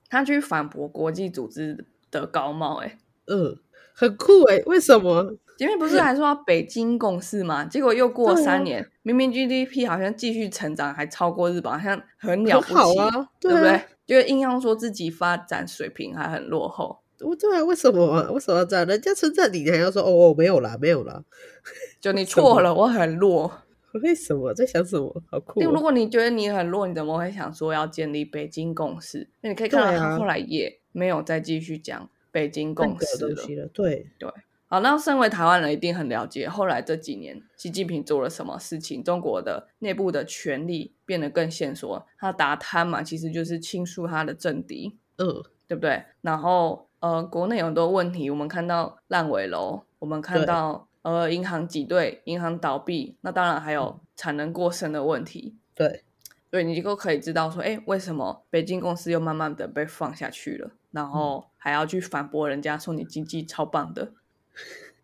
[0.09, 2.97] 他去反驳国际组织的高帽，哎，
[3.27, 3.57] 嗯，
[3.93, 5.37] 很酷哎，为什么？
[5.57, 7.63] 前面不是还说北京共识吗？
[7.63, 13.81] 结果又过三年，明明 GDP 好像继续成长，还超过日本，好像很了不起啊，对不对？
[14.07, 16.99] 就硬要说自己发展水平还很落后。
[17.23, 18.31] 我对啊，为什么啊？
[18.31, 18.85] 为什么这样？
[18.85, 21.23] 人家称赞你，你还要说哦哦，没有啦，没有啦，
[22.01, 23.51] 就你错了，我很弱。
[24.03, 25.21] 为什么在想什么？
[25.29, 25.59] 好酷！
[25.61, 29.27] 如果你觉得你很弱，你怎么会想说要建立北京共识？
[29.41, 33.67] 那你可以看到他后来也没有再继续讲北京共识了。
[33.73, 34.29] 对对，
[34.67, 39.03] 好，那身为台湾人一定很了解，后来这几年习近平做了什么事情？
[39.03, 46.01] 中国的内部的权力变得更线索，他打贪嘛，其实就是倾诉他的政敌，嗯，对不对？
[46.21, 46.87] 然后。
[47.01, 55.55] 呃，国内有很多问题，我们看到烂尾楼，我们看到呃银行挤兑、银行倒闭，那当然还有产能过剩的问题。
[55.73, 56.03] 对，
[56.51, 64.11] 对你就可以知道说，哎，为什么北京公司又慢慢的被放下去了，然后还要去反驳人家说你经济超棒的。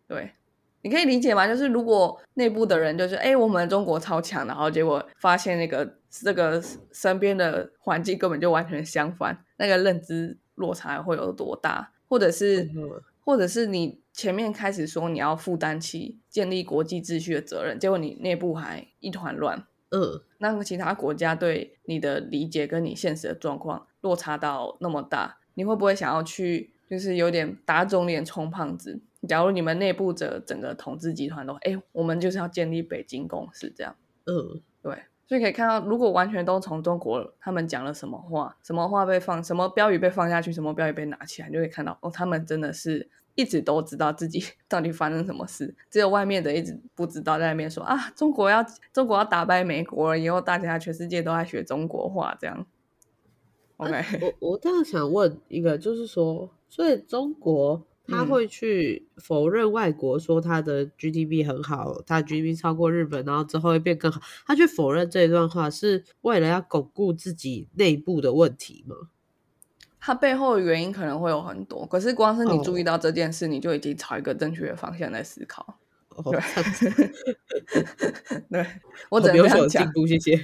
[0.06, 0.34] 对，
[0.82, 1.48] 你可以理解吗？
[1.48, 10.38] 就是如果内部的人就是，哎，我们中国超强，然后结果发现那个这个身边的环境根本就完全相反，那个认知。
[10.58, 12.68] 落差会有多大，或者是，
[13.24, 29.00] 或者是你前面开始说你要负担起建立国际秩序的责任，结果你内部还一团乱，嗯，那其他国家对你的理解跟你现实的状况落差到那么大，你会不会想要去，就是有点打肿脸充胖子？
[29.26, 34.96] 假如你们内部的整个统治集团都，哎，我们就是要建立北京公司，这样，嗯，对。
[35.28, 52.66] 所以可以看到，如果完全都从中国他们讲了什么话，什么话被放，什么标语被放下去，什么标语被拿起来，就会看到哦，他们真的是一直都知道自己 到底发生什么事，只有外面的一直不知道，在那边说啊，中国要中国要打败美国了，以后大家全世界都在学中国话，这样。
[53.76, 54.02] OK，
[54.40, 57.87] 我我这样想问一个，就是说，所以中国。
[58.08, 64.20] 他会去否认外国说他的 GDP 很好，他 GDP 超过日本，然后之后会变更好。
[64.46, 68.96] 他去否认这一段话，是为了要巩固自己内部的问题吗？
[70.00, 75.78] 他背后的原因可能会有很多，可是光是你注意到这件事，你就已经朝一个正确的方向在思考。
[76.30, 76.40] 对，
[78.50, 78.66] 对
[79.10, 79.92] 我只能这样讲。
[80.06, 80.36] 谢谢。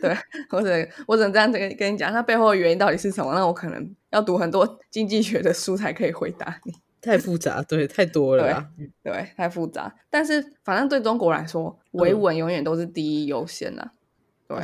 [0.00, 0.16] 对
[0.50, 3.34] 我只能我只能这样跟跟你讲，它背后的原因到底是什么？
[3.34, 6.72] 那我可能要读很多经济学的书才可以回答你。
[7.00, 8.68] 太复杂，对，太多了。
[9.04, 9.94] 对，太复杂。
[10.10, 13.92] 但是反正对中国来说，维稳永远都是第一优先的。
[14.48, 14.58] 对，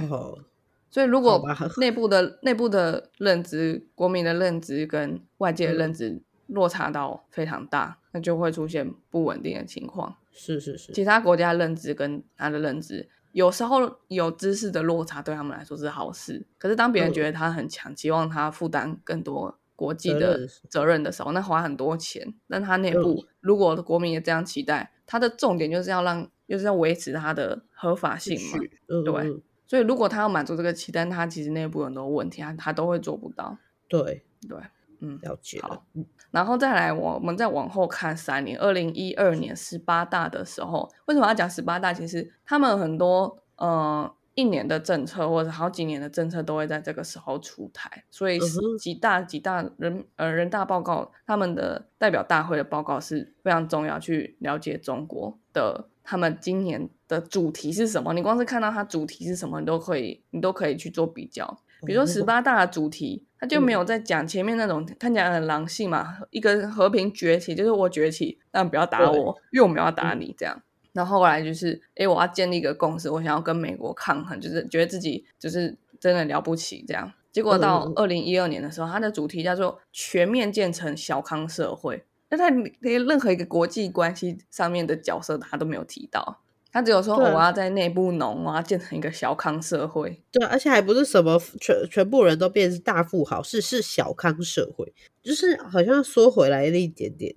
[0.90, 1.42] 所以如果
[1.78, 10.16] 内 部的内部的认知、国民的认知跟外界的认知落差到非常大，那就会出现不稳定的情况。
[10.34, 16.44] 是是是，其他国家认知跟他的认知，有时候有知识的落差对他们来说是好事。
[16.58, 22.34] 可是当别人觉得他很强，期望他负担更多国际的责任的时候，那花很多钱。
[22.48, 28.58] 但他内部如果国民也这样期待，他的重点就是要让，就是要维持他的合法性嘛。
[29.04, 33.56] 对，所以如果他要满足这个期待，他其实内部有很多问题，他他都会做不到。
[33.88, 34.58] 对对，
[35.00, 35.60] 嗯，了解。
[35.60, 35.86] 好，
[36.34, 41.94] 然后再来，我们再往后看三年，二零一二年十八大的时候，为什么要讲十八大？
[41.94, 44.12] 其实他们很多，呃。
[44.36, 48.40] 一年的政策或者好几年的政策都会在这个时候出台，所以
[48.80, 58.12] 几大几大人呃人大报告他们的代表大会的报告是非常重要，去了解中国的他们今年的主题是什么。
[58.12, 61.56] 你光是看到它主题是什么，你都可以你都可以去做比较。
[61.86, 70.62] 比如说十八大的主题，他就没有在讲前面那种看起来很狼性嘛，一个和平崛起，就是我崛起，但不要打我，因为我们要打你这样。
[70.94, 77.12] 然后后来就是，哎，我要建立一个共识，我想要跟美国抗衡，就是觉得自己就是真的了不起这样。
[77.30, 82.02] 结果到二零一二年的时候，它的主题叫做全面建成小康社会。
[82.30, 82.48] 那在
[82.80, 86.40] 连任何一个国际关系上面的角色，他都没有提到，
[86.74, 90.20] 他只有说我要在内部农，我要建成一个小康社会。
[90.32, 97.32] 对，而且还不是什么全全部人都变成大富豪，是是小康社会，就是好像缩回来了一点点。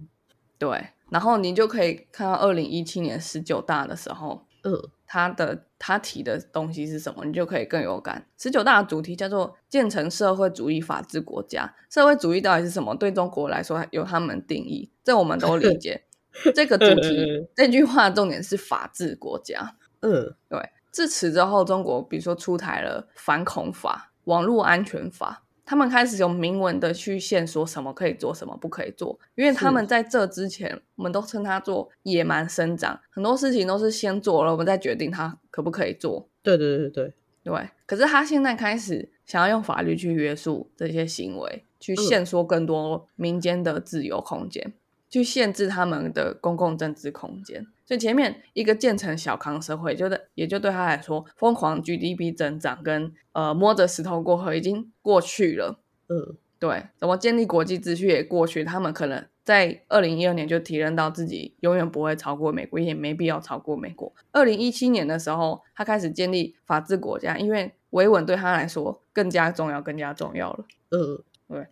[0.57, 0.87] 对。
[1.11, 4.73] 然后你就可以看到二零一七年十九大的时候，嗯，
[5.05, 8.27] 他的他提的东西是什么，你就可以更有感。
[8.39, 11.75] 十九大的主题叫做建成社会主义法治国家。
[11.91, 12.95] 社会主义到底是什么？
[12.95, 16.06] 对中国来说有他们定义，这我们都理解。
[16.53, 19.75] 这个主题这句话重点是法治国家。
[20.01, 20.59] 嗯，对。
[20.91, 25.43] 自此之后，中国比如说出台了反恐法、网络安全法。
[25.69, 36.29] 他们开始有明文的去限说什么可以做，什么不可以做，因为他们在这之前，我们都称它做野蛮生长，很多事情都是先做了，我们再决定它可不可以做。
[36.41, 37.13] 对对对对
[37.43, 37.69] 对。
[37.85, 44.73] 可是他现在开始想要用法律去约束这些行为，去限缩更多民间的自由空间。
[45.09, 55.79] 去限制他们的公共政治空间，所以前面一个建成小康社会，就的也就对他来说，疯狂 GDP 增长跟呃摸着石头过河已经过去了。
[56.09, 64.13] 嗯，对，怎么建立国际秩序也过去，他们可能在二零一二年就提认到自己永远不会超过美国，也没必要超过美国。
[64.33, 70.65] 二零一七年的时候，他开始建立法治国家，因为维稳对他来说更加重要，更加重要了。
[70.91, 71.67] 嗯，对，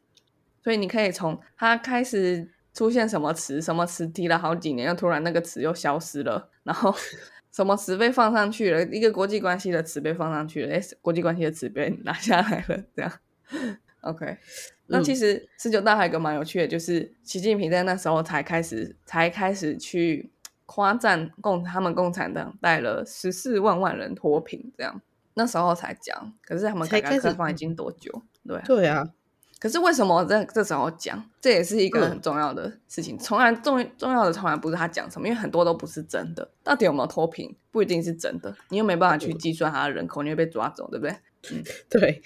[0.63, 2.51] 所以你可以从他开始。
[2.75, 6.93] 出现什么词，什么词提了好几年，又突然那个词又消失了， 然后
[7.51, 13.11] 什么词被放上去了，一个国际关系的词被放上去了，哎，国际关系的词被拿下来了， 这样。
[14.01, 14.37] OK，
[14.87, 20.29] 那其实十九大还有个蛮有趣的，就是习近平在那时候才开始，才开始去
[20.65, 25.01] 夸赞共他们共产党带了十四万万人脱贫，这样
[25.33, 26.33] 那时候才讲。
[26.43, 28.21] 可是他们改革开放已经多久？
[28.45, 29.07] 对对啊。
[29.65, 31.27] 可是为什么在这时候讲？
[31.41, 33.17] 这也是一个很重要的事情。
[33.17, 36.47] 从来重重要的从来不是他讲什么，因为很多都不是真的。
[36.63, 38.55] 到底有没有脱贫，不一定是真的。
[38.69, 41.15] 你又没办法去计算他的人口，你会被抓走，对不对？
[41.51, 42.21] 嗯， 对。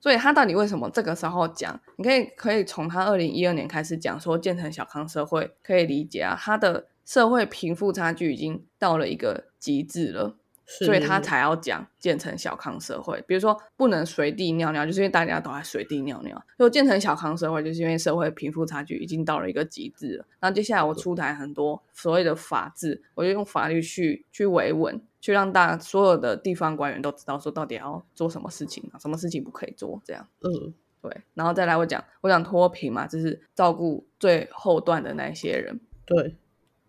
[0.00, 1.78] 所以他到底为什么这个时候讲？
[1.96, 10.38] 你可以可以从他二零一二年开始讲说建成小康社会，可以理解啊，他的社会贫富差距已经到了一个极致了。
[10.70, 16.36] 所以他才要讲建成小康社会，比如说不能随地尿尿，就是因为大家都在随地尿尿。
[16.58, 20.26] 如果建成小康社会，就是因为社会贫富差距已经到了一个极致了。
[20.42, 30.28] 那接下来我出台很多所谓的法治，我就用法律去去维稳，去让大所有的地方官员都知道说到底要做什么事情，什么事情不可以做，这样。
[30.40, 31.22] 嗯，对。
[31.32, 35.80] 然后再来我讲，我讲脱贫嘛，就是照顾最后段的那些人。
[36.04, 36.36] 对。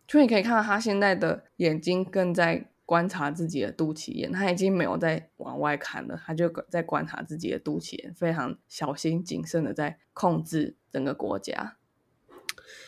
[0.05, 2.69] 所以你可以看到他现在的眼睛更在。
[2.89, 11.77] 观察自己的肚脐眼，他已经没有在往外看了，他就在观察自己的肚脐眼，非常小心谨慎的在控制整个国家。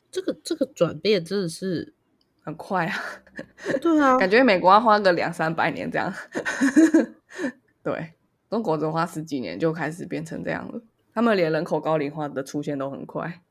[0.09, 1.93] 这个这个转变真的是
[2.41, 2.99] 很快啊！
[3.79, 6.11] 对啊， 感觉美国要花个两三百年这样。
[7.83, 8.13] 对，
[8.49, 10.81] 中国只花十几年就开始变成这样了。
[11.13, 13.43] 他们连人口高龄化的出现都很快。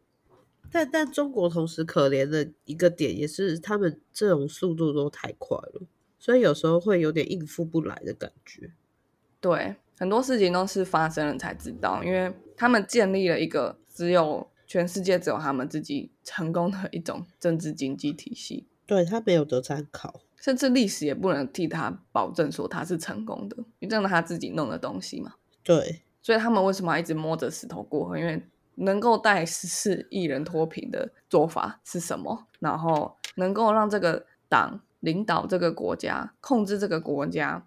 [0.73, 5.83] 但但中国同时可怜的一个点也是，他们这种速度都太快了。
[6.21, 8.71] 所以有时候会有点应付不来的感觉。
[9.41, 18.68] 对，很多事情都是发生了才知道，因为他们建立了一个只有全世界只有他们自己成功的一种政治经济体系。
[18.85, 25.33] 对他没有得参考，甚至历史也不能替他保证说他是成功的，因为这是他自己弄的东西嘛。
[25.64, 28.18] 对，所以他们为什么要一直摸着石头过河？
[28.18, 28.43] 因为
[28.75, 32.47] 能够带十四亿人脱贫的做法是什么？
[32.59, 34.83] 然后能够让这个党。
[35.01, 37.67] 领导这个国家，控制这个国家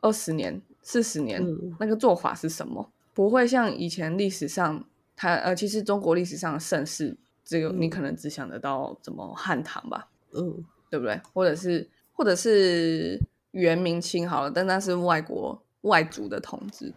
[0.00, 1.42] 二十年、四十年，
[1.78, 2.90] 那个做法是什么？
[3.12, 4.84] 不会像以前历史上
[5.16, 11.20] 它呃，其实中国历史上的盛世，只有你可能只想得到怎么汉唐吧，嗯，对不对？
[11.32, 13.18] 或者是或者是
[13.52, 16.92] 元明清好了，但那是外国外族的统治，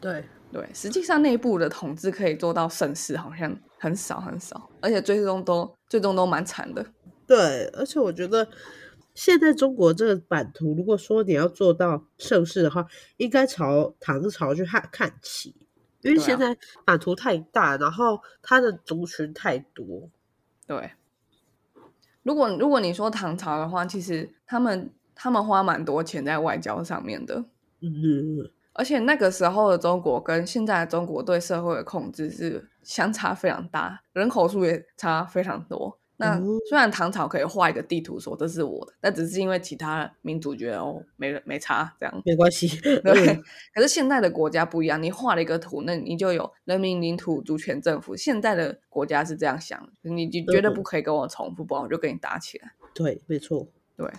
[0.00, 6.86] 对，对，实际上内部的统治可以做到盛世，好像很少很少，而且最终都最终都蛮惨的。
[7.26, 8.46] 对，而且我觉得
[9.16, 12.86] 现在中国这个版图，如果说你要做到盛世的话，
[13.16, 15.56] 应该朝唐朝去看看齐，
[16.02, 20.10] 因为现在版图太大，然后它的族群太多。
[20.66, 20.92] 对，
[22.22, 27.46] 如果如果你说唐朝的话，其实他们他们花蛮多钱在外交上面的，
[27.80, 35.98] 嗯，而且那个时候的中国跟现在的中国对社会的控制是相差非常大，人口数也差非常多。
[36.18, 42.22] 那哦虽然唐朝可以画一个地图说这是我的，但只是因为其他民族觉得哦没人没差这样。
[42.24, 42.68] 没关系。
[42.80, 43.42] 对嗯，
[43.74, 48.16] 可是现在的国家不一样，你画了一个图，那你就有人民领土主权政府。
[48.16, 52.72] 现在的国家是这样想的，你你绝对不可以跟我重复，不然我就跟你打起来。
[52.94, 53.68] 对，没错。
[53.96, 54.10] 对，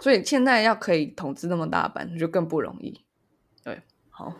[0.00, 3.02] 所以现在要可以统治那么大版，就更不容易。
[3.64, 3.80] 对，
[4.10, 4.34] 好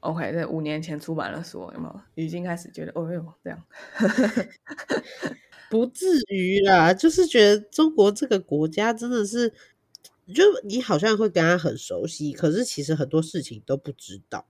[0.00, 3.62] ，OK，在五年前出版的书有没有已经开始觉得，哦哟，这样，
[5.70, 9.52] 不至于啦，就是觉得中国这个国家真的是，
[10.34, 14.46] 就你好像会跟他很熟悉，可是其实很多事情都不知道。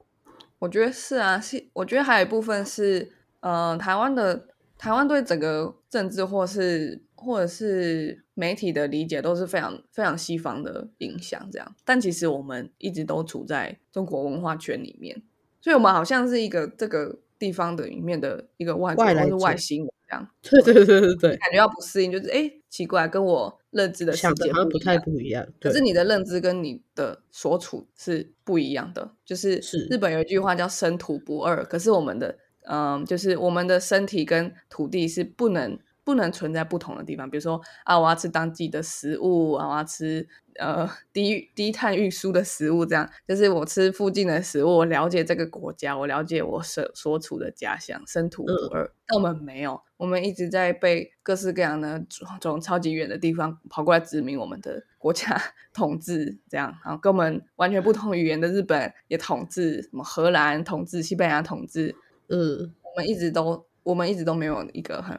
[0.58, 4.48] 我觉得是啊，是我觉得还有一部分是，呃，台湾的
[4.78, 11.76] 台湾对整个政治或是或者是媒体的理解都是非常非常西方的影响，这样。
[11.84, 15.22] 但其实我们一直都处在中国文化圈里面，
[15.60, 20.28] 所以我们好像是一个这个地方的里面的一个外国人或是外来者外星人这样。
[20.42, 25.46] 对对对对对，感觉到不适应，就是哎，诶奇怪，跟我认知的世界好像不太不一样。
[25.61, 32.36] 可是你的认知跟你的所处是不一样的，就是是日本有一句话叫“生土不二”，可是我们的
[32.68, 37.30] 嗯，就是我们的身体跟土地是不能不能存在不同的地方。
[37.30, 40.28] 比如说啊，我要吃当季的食物啊，我要吃
[40.59, 48.90] 呃低低碳运输的食物，这样就是我吃附近的食物，我了解这个国家，我了解我所所处的家乡，生土不二。
[49.07, 52.04] 但我们没有，我们一直在被各式各样的
[52.40, 55.40] 从超级远的地方跑过来殖民我们的国家
[55.72, 61.94] 统治，这样，然后跟我们完全不同语言的日本也统治，什么荷兰统治、西班牙统治，
[62.28, 65.16] 嗯，我们一直都我们一直都没有一个很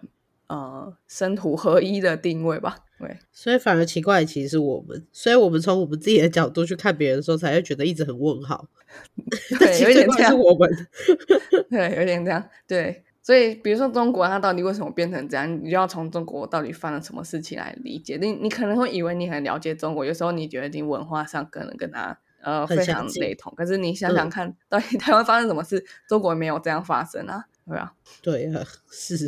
[0.48, 2.78] 呃生土合一的定位吧？
[3.00, 8.68] 对，所以反而奇怪的其实是我们，所以我们从我们自己的角度去看别人的时候，才会觉得一直很问号。
[9.60, 10.70] 对，有点这样，我们。
[11.70, 13.04] 对，有点这样，对。
[13.22, 15.54] 所以，比如说中国，它到底为什么变成这样？
[15.62, 18.18] 你就要从中国到底犯了什么事情来理解。
[18.22, 25.86] 你你可能会以为你很了解中国，有时候你觉得你文化上可能跟它呃非常雷同，可是你想想看，到底台湾发生什么事？
[26.08, 27.94] 中国没有这样发生啊，对啊。
[28.22, 29.18] 对啊，是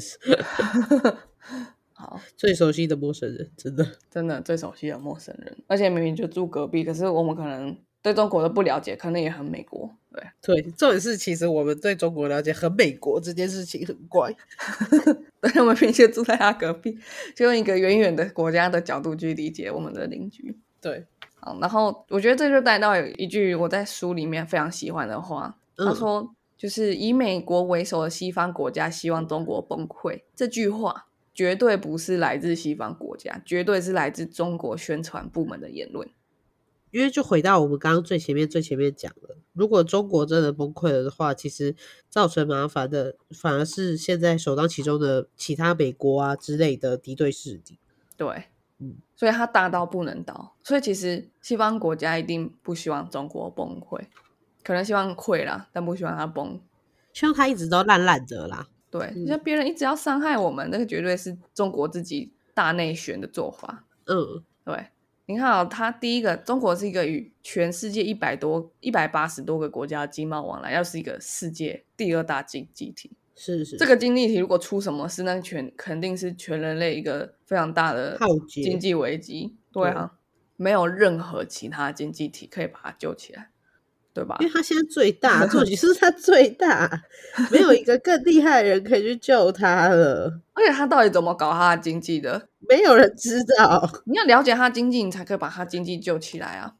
[1.99, 3.85] 好，最熟悉的陌生人，真的。
[4.09, 9.93] 真的最熟悉的陌生人，而且明明就住隔壁，可是我们可能对中国的不了解，可能也很美国。
[10.13, 14.33] 对， 对，重点是其实我们对中国了解很美国这件事情很怪。
[15.41, 16.97] 对，我们平时住在他隔壁，
[17.35, 20.57] 就用一个远远的国家的角度去理解我们的邻居。
[20.79, 36.09] 对，好，然后我觉得这就带到有一句我在书里面非常喜欢的话，他嗯说：“就是以美国为首的西方国家希望中国崩溃。”这句话绝对不是来自西方国家，绝对是来自中国宣传部门的言论。
[36.91, 41.75] 因为就回到我们刚刚最前面最前面讲的，如果中国真的崩溃了的话，其实
[42.09, 47.77] 造成麻烦的反而是现在首当其冲的其他美国啊之类的敌对势力。
[48.17, 48.45] 对，
[48.79, 50.55] 嗯所以他大到不能倒。
[50.63, 54.01] 所以其实西方国家一定不希望中国崩溃，
[54.63, 56.59] 可能希望溃啦，但不希望它崩。
[57.13, 58.67] 希望它一直都烂烂的啦。
[58.91, 63.85] 对，你像别人一直要伤害我们，那个绝对是中国自己大内宣的做法。
[64.05, 64.87] 嗯，对，
[65.27, 73.11] 你看啊、它第一个，中国是一个与全世界一百多、一百八十多个国家的经贸往来，要是一个世界第二大经济体。
[73.35, 79.55] 是是这个经济体如果出什么事，那全肯定是全人类一个非常大的经济危机。
[79.71, 80.17] 对啊，
[80.57, 83.51] 没有任何其他经济体可以把它救起来，
[84.19, 84.47] 对吧因？
[84.47, 86.89] 为他现在最大，重点是他最大，
[87.49, 92.49] 没有一个更厉害的人可以去救他了，而且他到底怎么搞他的经济的？
[92.67, 93.89] 没有人知道。
[94.05, 96.75] 你要了解他经济，你才可以把他经济救起来啊。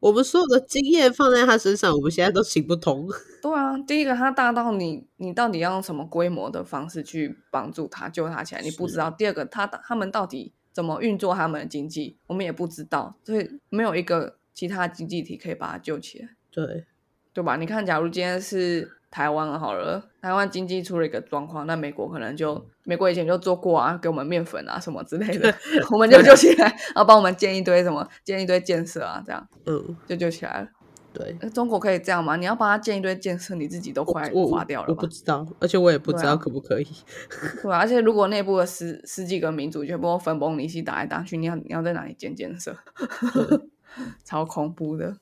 [0.00, 3.06] 我们所有的经验放在他身上，我们现在都行不通。
[3.40, 9.08] 对啊，第一个他大到你，你到底要用什么规模的方式去帮助他救他起来，你不知道。
[9.08, 16.84] 第二个，他他们到底怎么运作他们的经济，我们也不知道，所以没有一个其他经济体可以把他救起来，对，
[17.32, 17.56] 对吧？
[17.56, 25.52] 你看，假如今天是台湾好了，台湾经济出了一个状况，那美国可能就美国以前就做过啊，给我们面粉啊什么之类的，
[25.90, 30.68] 我们就救起来，然后帮我们建一堆什么，建一堆建设啊，这样嗯，就救起来了。
[31.14, 32.36] 对，那中国可以这样吗？
[32.36, 35.06] 你要帮他建一堆建设，你自己都快我垮掉了吧我不？
[35.06, 36.86] 知道，而且我也不知道可不可以。
[37.62, 42.74] 对啊，而且如果内部的十十几个民族全部都分崩离析，打来打去，你要你要在哪里建建设？
[44.24, 45.16] 超恐怖的。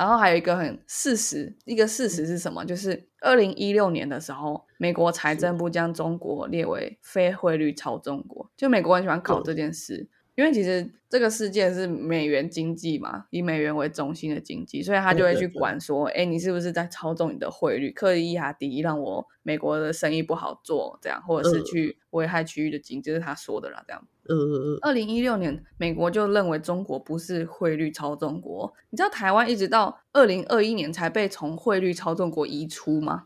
[0.00, 2.64] 然后还有一个很事实，一个事实是什么？
[2.64, 10.08] 就是二零一六年的时候，美国财政部将中国列为非汇率超中国，就美国很喜欢搞这件事。
[10.40, 24.02] 因为其实这个世界是美元经济嘛，以美元为中心的经济，所以他就会去管说，哎，你是不是在操纵你的汇率，刻意压低，让我美国的生意不好做，这样，或者是嗯去危害区域的经济，这是他说的啦，这样。
[24.28, 28.72] 嗯嗯嗯，二零一六年，美国就认为中国不是汇率操纵国。
[28.88, 33.24] 你知道台湾一直到二零二一年才被从汇率操纵国移出吗？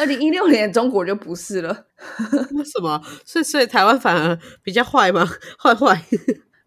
[0.00, 1.86] 二零一六年中国就不是了。
[2.52, 3.00] 为什么？
[3.24, 5.24] 所以所以台湾反而比较坏吗？
[5.62, 6.04] 坏坏。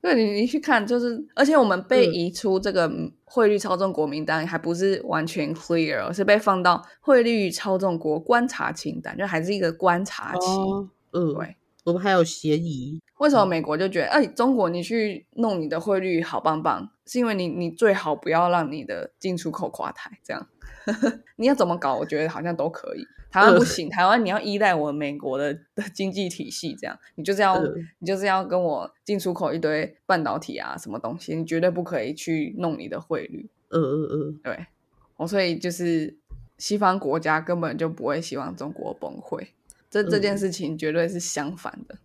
[0.04, 2.92] 对你，你去看，就是而且我们被嗯移出这个
[3.24, 10.46] 汇率操纵国名单，还不是完全 clear，而是被放到汇率操纵国观察清单，就还是一个观察期。
[10.46, 13.00] 哦，嗯，对，我们还有嫌疑。
[13.24, 20.46] 为什么美国就觉得，哎、中国你去弄你的汇率好棒棒，是因为你你最好不要让你的进出口垮台，这样
[21.38, 23.08] 你要怎么搞，我觉得好像都可以。
[23.32, 33.50] 台湾不行，台湾你要依赖我美国的的经济体系，这样你就是要、嗯你就是要跟我进出口一堆半导体啊什么东西，你绝对不可以去弄你的汇率。
[33.70, 34.68] 嗯嗯嗯，对，
[35.16, 36.18] 我，所以就是
[36.58, 39.48] 西方国家根本就不会希望中国崩溃，
[39.90, 41.96] 这这件嗯事情绝对是相反的。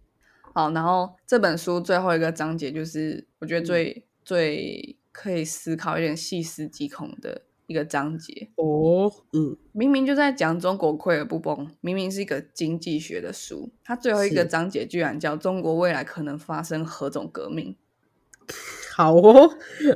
[0.58, 8.50] 好，然后这本书最后一个章节就是我觉得最、最可以思考、有点细思极恐的一个章节。
[8.56, 17.76] 哦，嗯，明明就在讲中国溃而不崩，明明是一个经济学的书，它最后一个章节居然叫中国未来可能发生何种革命。
[18.96, 19.48] 好哦，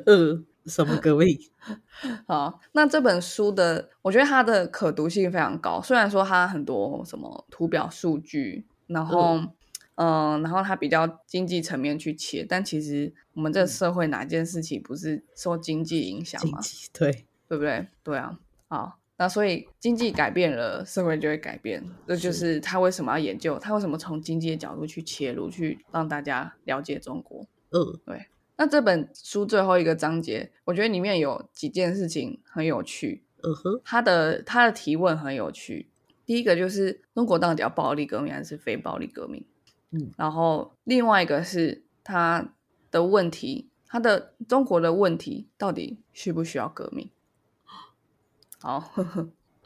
[0.06, 1.36] 嗯，什么革命？
[2.28, 5.82] 好，那这本书的，我觉得它的可读性非常高。
[5.82, 9.40] 虽然说它很多什么图表数据，然后
[9.96, 16.60] 嗯、然后他比较经济层面去切，但其实我们这个社会哪件事情不是受经济影响吗？
[16.60, 17.12] 经济对，
[17.48, 17.86] 对不对？
[18.02, 18.38] 对啊，
[18.68, 21.84] 好，那所以经济改变了，社会就会改变。
[22.06, 27.46] 这就是他为什么要研究，他为什么从经济的角度去切入，去让大家了解中国。
[27.70, 28.26] 嗯对
[28.56, 33.24] 那这本书最后一个章节，我觉得里面有几件事情很有趣。
[33.42, 35.88] 嗯哼，他的他的提问很有趣。
[36.24, 39.44] 第一个就是中国到底要暴力革命还是非暴力革命？
[39.92, 42.52] 嗯，然后另外一个是他
[42.90, 47.10] 的问题，他的中国的问题到底需不需要革命？
[48.60, 48.80] 好，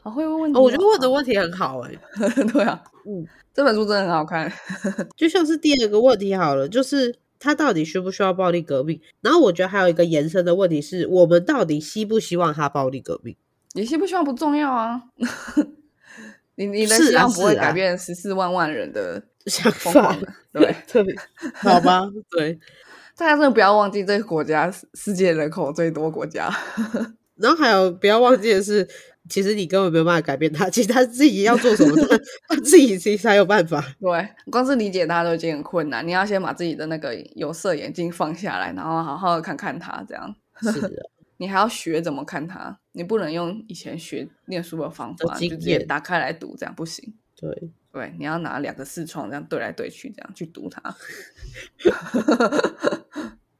[0.01, 1.91] 好会问问题、哦，我觉得问的问题很好哎、
[2.51, 4.51] 对啊，嗯，这本书真的很好看。
[5.15, 8.99] 就像是第二个问题好了，就是他到底需不需要暴力革命？
[9.21, 13.35] 然后我觉得还有一个延伸的问题是，我们到底希不希望他暴力革命？
[13.73, 15.03] 你希不希望不重要啊？
[16.55, 20.17] 你你的希望不会改变十四万万人的 想法
[20.51, 20.75] 对。
[20.91, 21.15] 对，
[21.55, 22.59] 好吧， 对。
[23.15, 26.49] 大家真的不要忘记，这个国家是世界人口最多国家。
[27.35, 28.87] 然后还有不要忘记的是，
[29.27, 32.17] 其实你根本没有办法改变他，其实他自己要做什么，他
[32.47, 33.83] 他自己其实才有办法。
[33.99, 47.15] 对，光是理解他都已经很困难，你要先把自己的那个有色眼镜放下来，然后好好的看看他，这样是的，你还要学怎么看他，你不能用以前学念书的方法，就直接验打开来读，这样不行。
[47.35, 50.95] 对，对，你要拿两个视窗这样对来对去，这样去读它。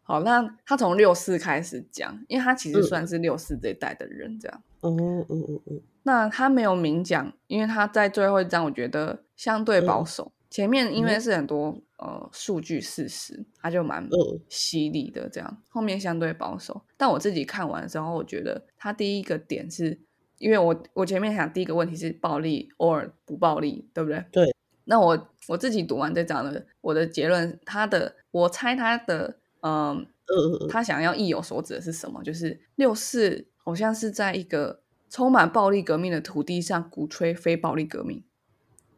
[0.04, 4.64] 好，那他从六四开始讲，因为他其实嗯算是六四这一代的人，这样。
[4.82, 10.32] 哦，哦哦哦，那他没有明讲，因为他在最后一章，我觉得相对保守。
[10.52, 15.62] 前面因为是很多、呃数据事实，他就蛮嗯犀利的这样。
[15.68, 20.00] 后面相对保守，但我自己看完之后，我觉得他第一个点是，
[20.38, 24.26] 因为我我前面想第一个问题是暴力 or 不暴力，对不对？
[24.32, 24.56] 对。
[24.86, 30.08] 那我我自己读完这章的，我的结论，他的我猜他的嗯。
[30.68, 32.22] 他想要意有所指的是什么？
[32.22, 38.22] 就是六四好像是在一个充满暴力革命的土地上鼓吹非暴力革命，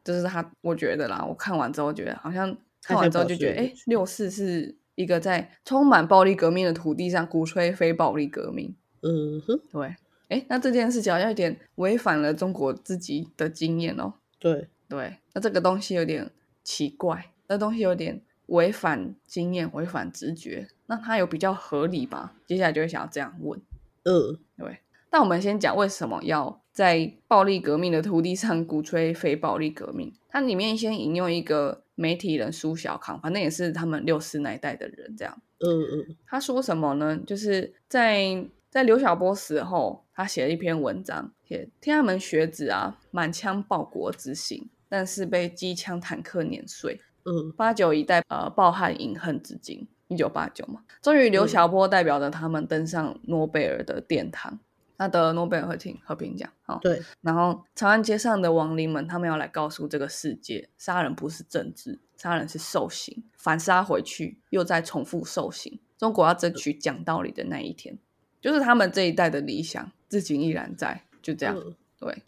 [0.04, 1.24] 这是他我觉得啦。
[1.30, 8.76] 我看完之后觉得好像看完之后就觉得，哎，六四是一个在充满暴力革命的土地上鼓吹非暴力革命。
[9.04, 9.96] 嗯哼，对，
[10.30, 14.14] 哎，那这件事情好像有点违反了中国自己的经验哦。
[14.40, 16.32] 对，对，那这个东西有点
[16.64, 20.68] 奇怪，那东西有点违反经验，违反直觉。
[20.86, 22.36] 那它有比较合理吧？
[22.48, 23.60] 接下来就会想要这样问。
[24.04, 24.80] 嗯对，
[25.12, 30.14] 那我们先讲为什么要在暴力革命的土地上鼓吹非暴力革命。
[30.30, 35.42] 它里面先引用一个媒体人苏小康，反正也是他们六四那一代的人，这样。
[35.60, 37.20] 嗯嗯，他说什么呢？
[37.28, 47.02] 就是在在刘晓波死后，他写了一篇文章，写天安门学子啊，满腔报国之心，但是被机枪坦克碾碎。
[47.26, 54.60] 嗯八九一代呃抱憾饮恨至今，一九八九嘛，终于刘晓波代表着他们登上诺贝尔的殿堂，
[54.98, 56.50] 他得诺贝尔和平和平奖。
[56.62, 65.80] 好，对，然后长安街上的亡灵们，他们要来告诉这个世界，杀人不是政治，杀人是受刑，反杀回去又再重复受刑。
[65.98, 68.00] 中国要争取讲道理的那一天，
[68.42, 71.04] 就是他们这一代的理想，至今依然在。
[71.22, 72.24] 就这样，嗯对。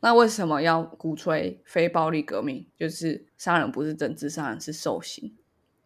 [0.00, 2.66] 那为什么要鼓吹非暴力革命？
[2.76, 5.34] 就是杀人不是政治，杀人是受刑。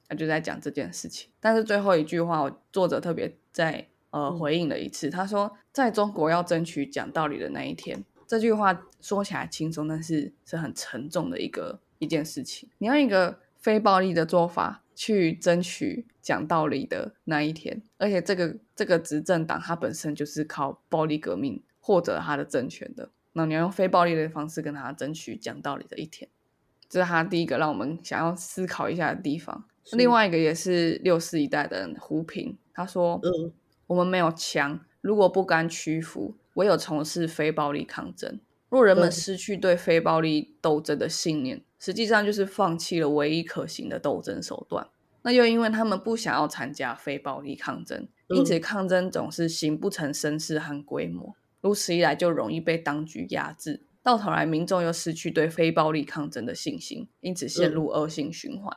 [0.09, 1.31] 他就在讲这件事情。
[1.39, 8.05] 但是最后一句话，我作者特别在呃回应了一次，他说，在中国要争取讲道理的那一天。
[8.27, 12.69] 这句话说起来轻松，但是是很沉重的一个一件事情。
[12.79, 23.11] 你要一个非暴力的做法去争取讲道理的那一天，而且这个这个执政党它本身就是靠暴力革命获得它的政权的。
[23.35, 26.29] 那你要用非暴力的方式跟他争取讲道理的一天，
[26.89, 29.65] 这是他第一个让我们想要思考一下的地方。
[29.93, 33.53] 另外一个也是六四一代的人胡平，他说：“嗯
[33.87, 38.41] 我们没有枪，如果不甘屈服，唯有从事非暴力抗争。
[38.69, 44.89] 若人们失去对非暴力斗争的信念，实际上就是放弃了唯一可行的斗争手段。
[45.23, 51.35] 那又因为他们不想要参加非暴力抗争，因此抗争总是形不成声势和规模。
[51.61, 53.83] 如此一来，就容易被当局压制。
[54.03, 58.75] 到头来，民众又失去对非暴力抗争的信心，因此陷入恶性循环。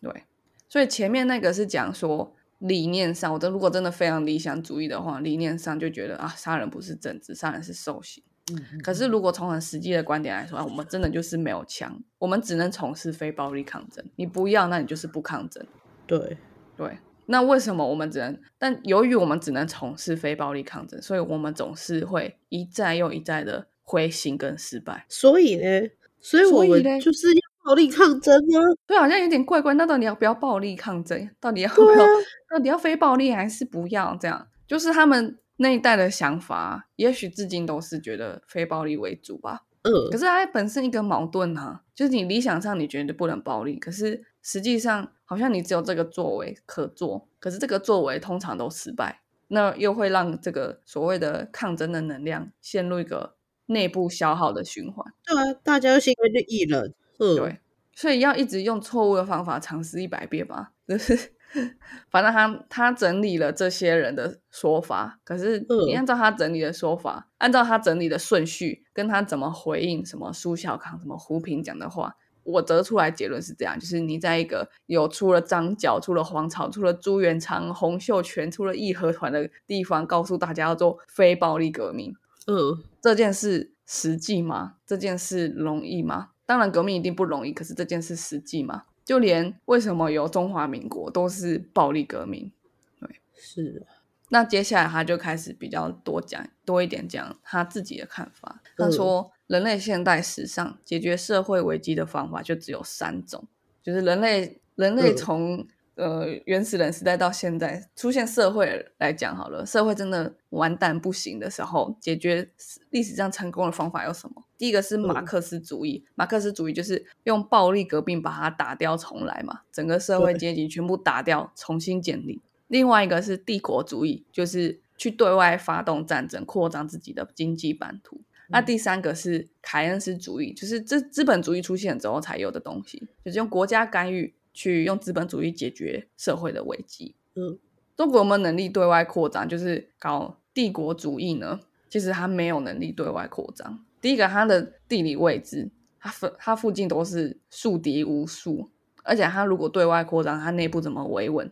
[0.00, 0.24] 对，
[0.68, 8.22] 所以前面那个是讲说理念上，我真如果真的非常理想主义的话，理念上就觉得啊，杀人不是政治，杀人是受刑。
[8.52, 14.04] 嗯，可是如果从很实际的观点来说啊，我们真的就是没有枪，我们只能从事非暴力抗争。
[14.16, 15.64] 你不要，那你就是不抗争。
[16.06, 16.38] 对，
[16.76, 18.38] 对，那为什么我们只能？
[18.58, 25.04] 但由于我们只能从事非暴力抗争，所以我们总是会一再又一再的灰心跟失败。
[25.08, 25.88] 所以呢，
[26.20, 28.58] 所以我们所以嘞就是要暴力抗争啊。
[28.86, 29.74] 对，好像有点怪怪。
[29.74, 31.28] 那到底要不要暴力抗争？
[31.38, 32.06] 到底要不要？
[32.50, 34.16] 到底要非暴力还是不要？
[34.18, 39.64] 这样就是他们那一代的想法，也许至今都是觉得非暴力为主吧。
[39.82, 53.36] 嗯可是它本身一个矛盾啊，就是你理想上你觉得不能暴力，可是实际上好像你只有这个作为可做，可是这个作为通常都失败，那又会让这个所谓的抗争的能量陷入一个
[53.66, 55.12] 内部消耗的循环。
[55.24, 56.92] 对啊，大家就心甘就意冷。
[57.20, 57.58] 嗯，对，
[57.94, 61.37] 所以要一直用错误的方法尝试一百遍吧，就是。
[62.10, 82.14] 反正他他整理了这些人的说法，可是你嗯按照他整理的说法，按照他整理的顺序，跟他怎么回应什么苏小康、什么胡平讲的话，我得出来结论是这样：就是你在一个有出了张角、出了黄巢、出了朱元璋、洪秀全、出了义和团的地方，告诉大家要做非暴力革命，
[82.46, 84.74] 嗯，这件事实际吗？
[84.86, 86.30] 这件事容易吗？
[86.44, 88.84] 当然，革命一定不容易，可是这件事实际吗？
[89.08, 92.52] 就连为什么有中华民国都是暴力革命。
[93.00, 98.60] 对是啊，那接下来他就开始比较多讲多一点讲他自己的看法。
[98.76, 103.42] 他嗯说，人类现代史上解决社会危机的方法就只有三种，
[103.82, 112.50] 就是人类人类嗯从、呃原始人时代到现在出现社会来讲好了，社会真的完蛋不行的时候，解决
[112.90, 114.44] 历史上成功的方法有什么？
[114.58, 122.42] 第一个是马嗯克思主义，马克思主义就是用暴力革命把它打掉重来嘛，整个社会对阶级全部打掉，重新建立。
[122.66, 128.20] 另外一个是帝国主义，就是去对外发动战争，扩张自己的经济版图。
[128.48, 137.14] 那第三个是凯恩斯主义，就是资资本主义出现之后才有的东西，就是用国家干预去用资本主义解决社会的危机。
[137.36, 137.58] 嗯，
[137.94, 139.48] 中国有没有能力对外扩张？
[139.48, 141.60] 就是搞帝国主义呢？
[141.88, 143.84] 其实它没有能力对外扩张。
[144.00, 145.70] 第一个，它的地理位置，
[146.00, 148.70] 它附它附近都是树敌无数，
[149.02, 151.50] 而且它如果对外扩张，它内部怎么维稳？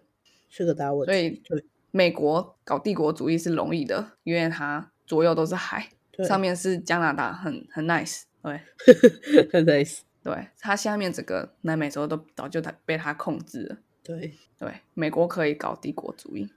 [0.49, 1.43] 是个大问题。
[1.47, 5.89] 所以美国搞帝国主义是容易的，因为它左右都是海，
[6.27, 8.61] 上面是加拿大，很很 nice，对
[9.53, 10.01] 很 nice。
[10.23, 13.77] 对，它下面整个南美洲都早就它被它控制了。
[14.03, 16.49] 对，对，美国可以搞帝国主义，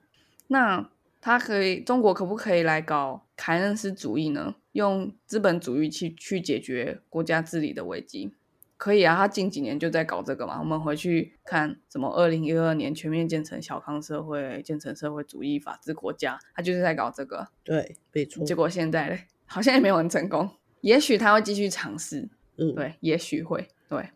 [0.47, 0.89] 那
[1.21, 4.55] 它可以，中国可不可以来搞凯恩斯主义呢？
[4.71, 8.33] 用资本主义去去解决国家治理的危机？
[8.77, 10.57] 可以啊，他近几年就在搞这个嘛。
[10.59, 17.49] 我们回去看什么二零一二年全面建成小康社会、建成社会主义法治国家，他就是在搞这个。
[17.63, 18.45] 对，没错。
[18.45, 20.49] 结果现在嘞，好像也没有很成功。
[20.79, 24.09] 也许他会继续尝试，嗯，对，也许会，对。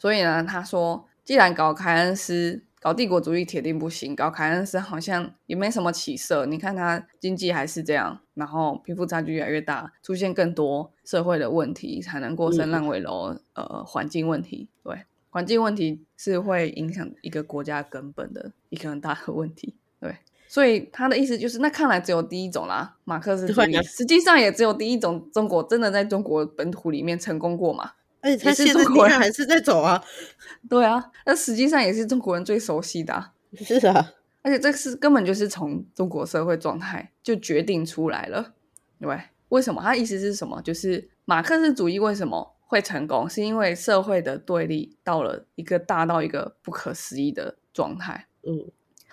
[0.00, 2.64] 所以呢，他说，既然搞凯恩斯。
[2.80, 6.46] 搞帝国主义铁定不行，搞凯恩斯好像也没什么起色。
[6.46, 13.36] 你看他经济还是这样，然后贫富差距越来越大，出现更多社会的问题，才能过升烂尾楼。
[13.54, 19.74] 呃，环境问题，对，环境问题是会影响一个国家根本的一个很大的问题。
[20.00, 20.14] 对，
[20.46, 27.90] 所以他的意思就是，那看来只有第一种啦，马克思主义，实际上也只有第一种，中国真的在中国本土里面成功过嘛？
[28.20, 30.02] 而且他现在国人还是在走啊，
[30.68, 34.12] 对啊，那实际上也是中国人最熟悉的，是啊，
[34.42, 38.54] 而且这是根本就是从中国社会状态就决定出来了，
[39.00, 39.80] 对，为什么？
[39.80, 40.60] 他意思是什么？
[40.62, 43.28] 就是马克思主义为什么会成功？
[43.30, 48.26] 是因为社会的对立到了一个大到一个不可思议的状态。
[48.42, 48.70] 嗯，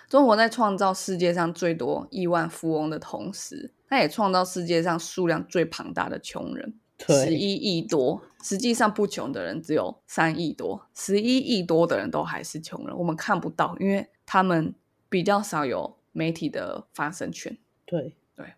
[0.08, 6.74] 中国在创造世界上最多亿万富翁的同时，他也创造世界上数量最庞大的穷人。
[6.98, 14.74] 十一亿多，实际上不穷的人只有三亿多，十一亿多的人都还是穷人，我们看不到，因为他们
[15.08, 17.56] 比较少有媒体的发声权。
[17.84, 18.54] 对对，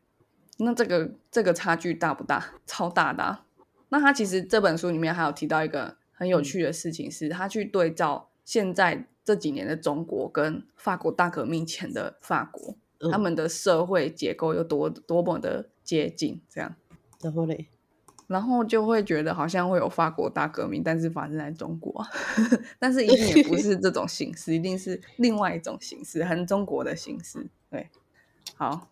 [0.59, 2.55] 那这个这个差距大不大？
[2.67, 3.41] 超大的。
[3.91, 12.77] 那他其实这本书里面还有提到一个很有趣的事情，是他去对照现在这几年的中国跟法国大革命前的法国，
[13.11, 16.77] 他们的社会结构有多多么的接近，这样。
[17.21, 17.67] 然后嘞？
[18.29, 22.07] 然后就会觉得好像会有法国大革命，但是发生在中国，
[22.79, 27.49] 但是一定也不是这种形式，一定是另外一种形式，很中国的形式。
[27.71, 27.89] 对，
[28.55, 28.91] 好，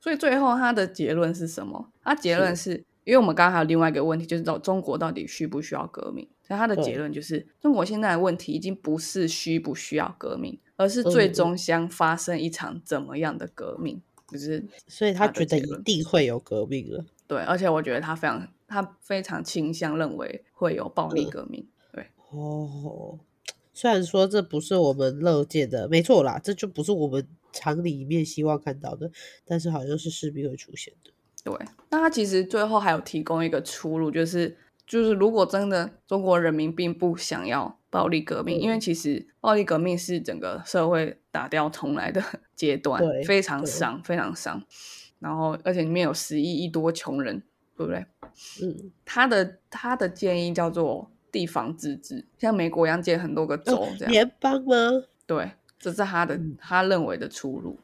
[0.00, 1.92] 所以最后他的结论是什么？
[2.02, 6.26] 他结论是因为我们刚刚还有另外一个问题，就是到中国到底需不需要革命？
[6.42, 14.00] 所以他的结论就是，中国现在的问题已经不是需不需要革命，而是最终将发生一场怎么样的革命？
[14.28, 17.04] 就是，所以他觉得一定会有革命了。
[17.26, 18.48] 对，而且我觉得他非常。
[18.72, 23.18] 他非常倾向认为会有暴力革命，对哦。
[23.74, 29.10] 虽然说这不是我们乐见的，没错啦，这就不是我们常里面希望看到的，
[29.46, 31.10] 但是好像是势必会出现的。
[31.42, 34.56] 对，那他其实最后还有提供一个出路，就是
[34.86, 42.22] 就是如果真的中国人民并不想要暴力革命，因为其实暴力革命是整个社会打掉重来的
[42.54, 44.62] 阶段，非常伤，非常伤。
[45.18, 47.42] 然后而且里面有十亿亿多穷人。
[47.76, 48.04] 对不对？
[48.62, 54.12] 嗯，他的他的建议叫做地方自治，像美国一样建很多个州这样。
[54.12, 55.04] 联邦吗？
[55.26, 57.78] 对，这是他的他认为的出路。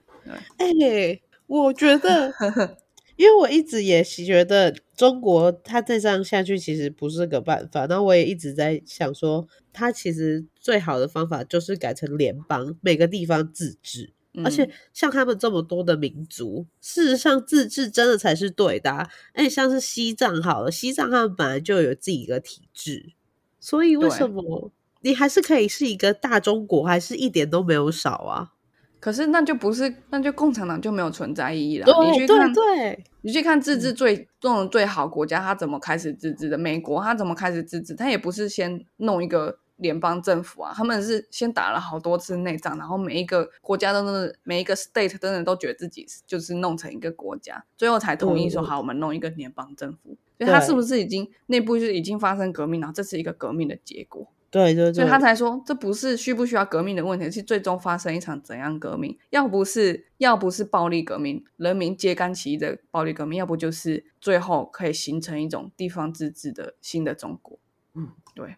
[0.59, 2.32] 哎，我觉得，
[3.16, 7.86] 因为我一直也觉得中国他再这样下去其实不是个办法。
[7.86, 14.12] 那我也一直在想说，他其实最好的方法就是改成联邦，每个地方自治。
[14.45, 19.09] 而且像他们这么多的民族，事实上自治真的才是对的。
[19.32, 23.12] 哎，像是西藏好了，西藏他们本来就有自己的体制，
[23.59, 24.70] 所以为什么
[25.03, 28.53] 你还是可以是一个大中国，还是一点都没有少啊？
[29.01, 31.86] 可是那就不是，那就共产党就没有存在意义了。
[32.11, 36.59] 你去看，对，你去看自治最这种最好国家，他怎么开始自治的？
[36.59, 37.95] 美国他怎么开始自治？
[37.95, 39.59] 他也不是先弄一个。
[39.79, 50.16] 联邦政府啊，他们是先打了好多次内战，然后每一个国家都是每一个 state 真的都觉得自己就是弄成一个国家，最后才同意说好，我们弄一个联邦政府。
[50.39, 52.93] 所以他是不是已经内部就已经发生革命了？
[52.95, 54.29] 这是一个革命的结果。
[54.51, 59.18] 对对对，所以他才说这不是需不需要革命的问题，是最终发生一场怎样革命？
[59.31, 67.59] 要不是要不是暴力革命，人民揭竿起义的暴力革命，要不就是最后可以形成一种地方自治的新的中国。
[67.95, 68.57] 嗯，对。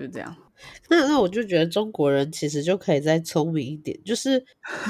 [0.00, 0.34] 就这样，
[0.88, 4.42] 那那我就觉得中国人其实就可以再聪明一点，就是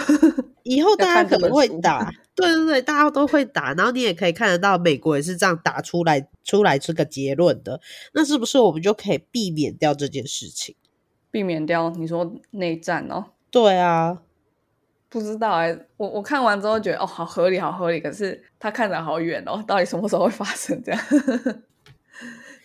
[0.63, 7.81] 以后大家可能会打， 对对对，大家都会打，然后你也可以看得到美国也是这样打出来出来这个结论的，
[8.15, 10.77] 那是不是我们就可以避免掉这件事情？
[11.31, 13.27] 避免掉你说内战哦？
[13.51, 14.23] 对啊，
[15.09, 21.01] 不知道哎，我我看完之后觉得哦，好合理，好合理，可是他看着好远哦，到底什么时候会发生这样？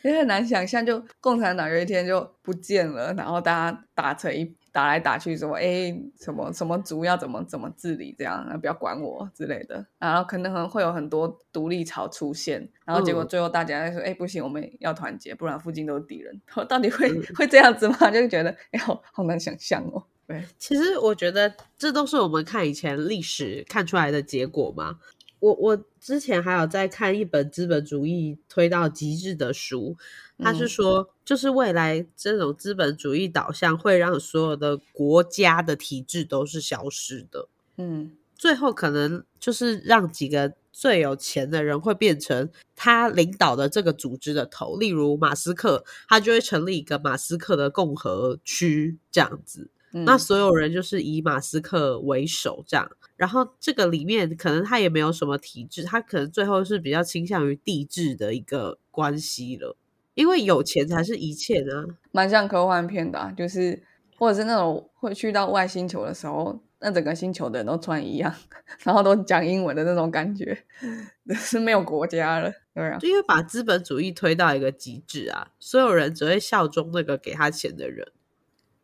[0.10, 16.42] 也很难想象，就共产党有一天就不见了，然后大家打成一打来打去，说哎什么什么族要怎么怎么治理，这样不要管我之类的，然后可能会有很多独立潮出现，然后结果最后大家说哎不行，我们要团结，不然附近都是敌人。
[16.70, 17.96] 到底会会这样子吗？
[18.12, 20.04] 就觉得哎好好难想象哦。
[20.28, 24.98] 对，其实我觉得这都是我们看以前历史看出来的结果嘛。
[25.46, 29.96] 我我之前还有在看一本资本主义推到极致的书，
[30.40, 37.48] 他是说，就是未来这种资本主义导向会让所有的国家的体制都是消失的。
[37.78, 49.70] 嗯，最后可能就是让几个最有钱的人会变成他领导的这个组织的头，例如马斯克，他就会成立一个马斯克的共和区这样子。
[49.92, 59.78] 那所有人就是以马斯克为首这样，然后这个里面可能他也没有什么体制，他可能最后是比较倾向于地质的一个关系了，
[60.14, 61.86] 因为有钱才是一切呢。
[62.12, 63.82] 蛮像科幻片的，就是
[64.18, 68.34] 或者是那种会去到外星球的时候，那整个星球的人都穿一样，
[68.84, 70.66] 然后都讲英文的那种感觉，
[71.36, 78.08] 是没有国家了，对啊，就因为把资本主义推到一个极致啊，所有人只会效忠那个给他钱的人。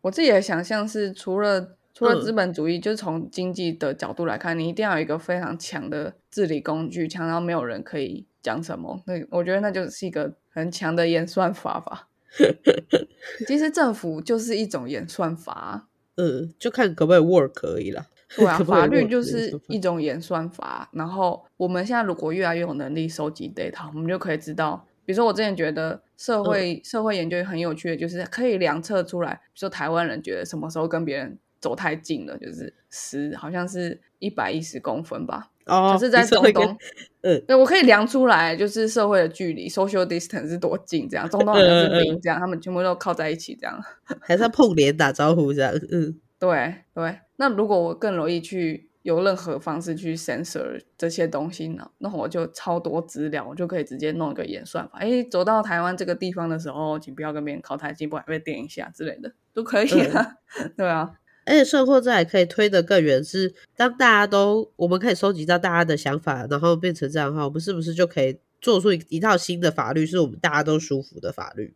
[0.01, 9.01] 我自己的想象是，除了除了资本主义，就是从经济的角度来看，你一定要有一个非常强的治理工具，强到没有人可以讲什么。
[9.05, 12.07] 那我觉得那就是一个很强的演算法吧。
[13.45, 18.05] 其实政府就是一种演算法，嗯，就看可不可以 work 而已啦。
[18.35, 20.89] 对啊， 法律就是一种演算法。
[20.93, 24.87] 然后我们现在如果越来越有能力收集 data，我们就可以知道。
[25.03, 35.49] 比如说，我之前觉得社会社会研究很有趣的，就是可以量测出来，比如说台湾人觉得什么时候跟别人走太近了，就是十好像是一百一十公分吧。
[35.67, 36.77] 哦，可是在中东，
[37.21, 43.79] 嗯，对我可以量出来，就是社会的距离 （social distance） 是多近，这样 中东人是零，这样他们全部都靠在一起，这样
[44.19, 45.71] 还是要碰脸打招呼这样。
[45.91, 47.19] 嗯，对对。
[47.37, 48.89] 那如果我更容易去。
[49.03, 51.89] 有任何方式去 censor 这些东西呢？
[51.97, 54.99] 那我就超多资料，我就可以直接弄一个演算法。
[54.99, 60.35] 哎，走到台湾这个地方的时候，请不要跟别人靠太近，不然被电一下之类的，都可以啊。
[60.77, 61.13] 对啊，
[61.45, 71.73] 而且甚至还可以推得更远，是当大家都我们可以收集到大家的想法，然后变成这样的话，我们是不是就可以做出一一套新的法律，是我们大家都舒服的法律，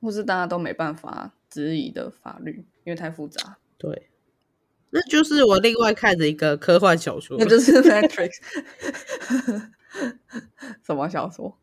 [0.00, 3.58] 或是大家都没办法质疑的法律，因为太复杂。
[3.78, 4.08] 对。
[4.94, 8.30] 那就是我另外看的一个科幻小说，那就是 《Matrix》。
[10.84, 11.56] 什么小说？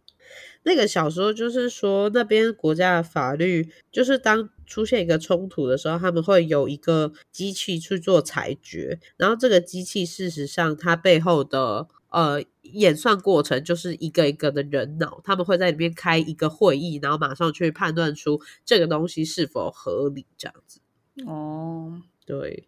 [0.64, 9.00] 那个小说就是说，那边国家的法律，就是当出现一个冲突的时候，他们会有一个机器去做裁决。
[9.18, 20.82] 然后这个机器事实上，它背后的呃演算过程就是一个一个的人脑，他们会在里面开一个会议，然后马上去判断出这个东西是否合理，这样子。
[21.26, 22.68] 哦，对。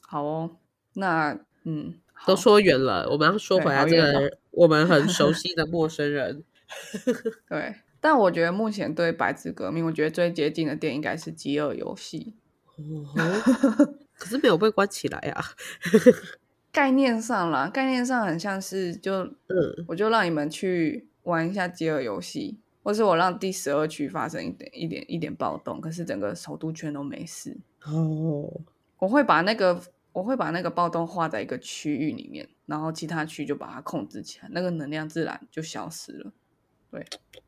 [0.00, 0.56] 好哦，
[0.94, 1.94] 那嗯，
[2.26, 6.44] 都说远了，我们要说回来这个我们很 熟悉的陌生人。
[7.48, 12.34] 对，但我觉得目前对白纸革命，我觉得最接近的电影应该是《饥饿游戏》。
[14.18, 15.44] 可是没有被关起来啊。
[16.72, 27.56] 概念上啦，概念上很像是就嗯，我就让你们去玩一下《饥饿游戏》，或是我让第十二区发生一点一点一点暴动，可是整个首都圈都没事。
[27.84, 28.60] 哦，
[28.98, 29.80] 我会把那个。
[30.16, 36.32] 我会把那个暴动画在一个区域里面，然后其他区就把它控制起来，那个能量自然就消失了。
[36.90, 37.04] 对，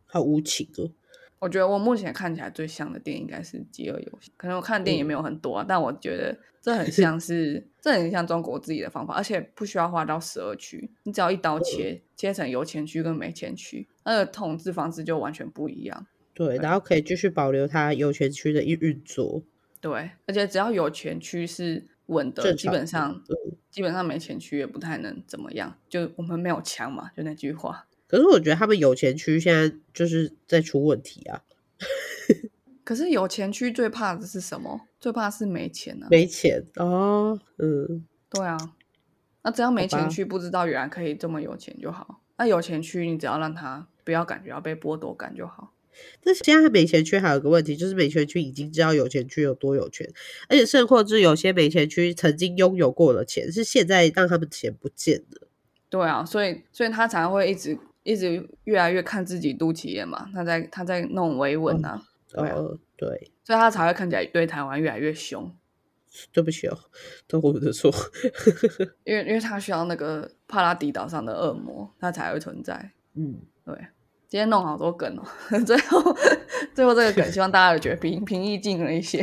[0.07, 0.91] 好无情哦。
[1.39, 16.07] 我觉得我目前看起来最像的电影应该是《饥饿游戏》，可能我看的电影没有很多啊，但我觉得这很像是， 这很像中国自己的方法，而且不需要划到十二区，你只要一刀切，切成有钱区跟没钱区，那个统治方式就完全不一样。
[16.35, 19.43] 对，然后可以继续保留它有钱区的运运作。
[19.81, 21.87] 对，而且只要有钱区是。
[22.09, 23.23] 稳的，基本上，
[23.71, 25.77] 基本上没钱区也不太能怎么样。
[25.91, 27.87] 就我们没有枪嘛，就那句话。
[28.09, 31.43] 可是我觉得他们有钱区现在就是在出问题啊。
[32.83, 34.81] 可是有钱区最怕的是什么？
[34.99, 36.09] 最怕是没钱啊。
[36.11, 38.57] 没钱哦，嗯，对啊。
[39.43, 42.21] 那只要没钱区不知道原来可以这么有钱就好。
[42.39, 45.73] 那有钱区你只要让他不要感觉要被剥夺感就好。
[46.23, 50.09] 但是现在美钱区还有个问题，就是美钱区已经知道有钱区有多有钱，
[50.49, 55.49] 而且甚或是有些美钱区曾经拥有过的钱，是现在让他们钱不见了。
[55.91, 57.77] 对啊，所以所以他才会一直
[58.09, 62.03] 一直越来越看自己肚脐眼嘛，他在他在弄维稳啊。
[62.35, 65.55] 哦，对，所以他才会看起来对台湾越来越凶。
[66.33, 66.79] 对不起哦，
[67.27, 67.93] 都我的错。
[69.05, 72.93] 因为 因为他需要那个帕拉迪岛上的恶魔，他才会存在。
[73.15, 73.75] 嗯，对。
[74.27, 75.25] 今天弄好多梗哦，
[75.65, 76.17] 最后
[76.75, 79.23] 最后这个梗，希望大家有觉得平平易近了一些。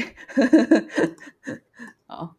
[2.08, 2.36] 好，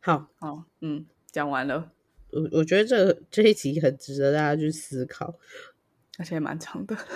[0.00, 1.90] 好，好，嗯，讲完了。
[2.36, 5.34] 我我觉得这这一集很值得大家去思考，
[6.18, 6.96] 而且蛮长的。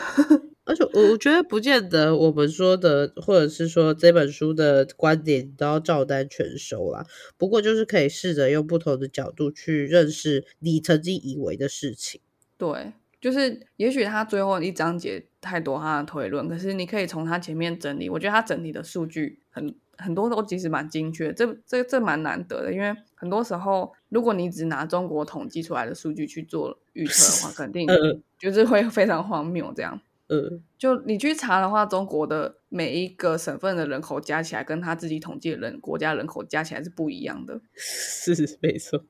[0.65, 7.05] 而且我我觉得不见得我们说的，或者是说这本书的观点都要照单全收啦。
[7.37, 12.21] 不过就是可以试着用不同的角度去认识你曾经以为的事情。
[12.57, 27.87] 对，就是也许他最后一章节太多他的推论，可是你可以从他前面整理，我觉得他整理的数据很很多都其实蛮精确，这这这蛮难得的，因为很多时候如果你只拿中国统计出来的数据去做预测的话， 肯定
[28.39, 30.01] 就是会非常荒谬这样。
[30.33, 37.61] 嗯，就你去查的话，中国的每一个省份的人口加起来，跟他自己统计的人国家人口加起来是不一样的。
[37.75, 39.05] 是没错，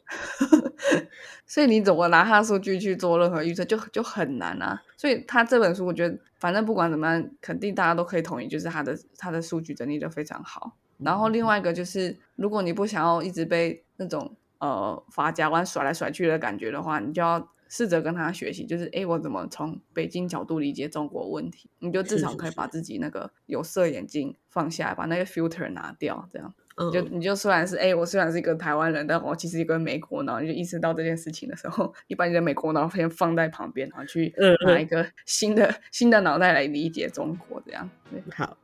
[1.47, 4.83] 所以你怎么拿他数据去做任何预测，就就很难啊。
[4.97, 10.79] 所以他这本书，我觉得反正不管怎么样，肯定大家都可以同意，就是他的他的数据整理的非常好。
[10.97, 17.47] 然后另外一个就是，如果你不想要一直被那种呃法家弯甩来甩去的感觉的话，你就要。
[17.71, 21.71] 试着跟他学习，就是哎，我怎么从北京角度理解中国问题？
[21.79, 26.53] 你就至少可以把自己那个有色眼镜放下来，把那个 filter 拿掉，这样，
[26.93, 34.35] 就你就虽然是哎，我虽然是一个台湾人，但我其实一个美国脑，你就意识到这件事情的时候，你把你的美国脑先放在旁边，然后去
[34.67, 37.89] 拿一个新的新的脑袋来理解中国，这样。
[38.35, 38.57] 好，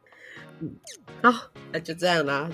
[0.59, 0.74] 嗯，
[1.22, 2.50] 好，那就这样啦，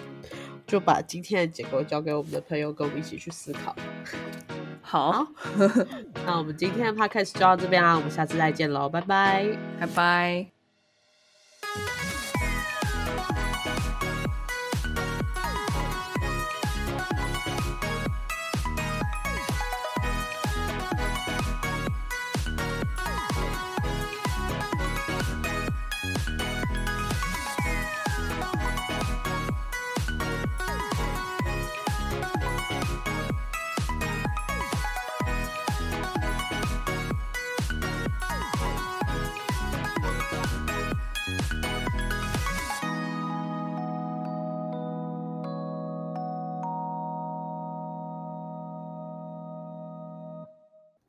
[0.66, 3.74] 就把今天的结果交给我们的朋友，跟我们一起去思考。
[4.92, 5.26] 好，
[6.26, 9.46] 那我们今天的 podcast 就到这边啦，我们下次再见喽，拜拜，
[9.80, 12.11] 拜拜。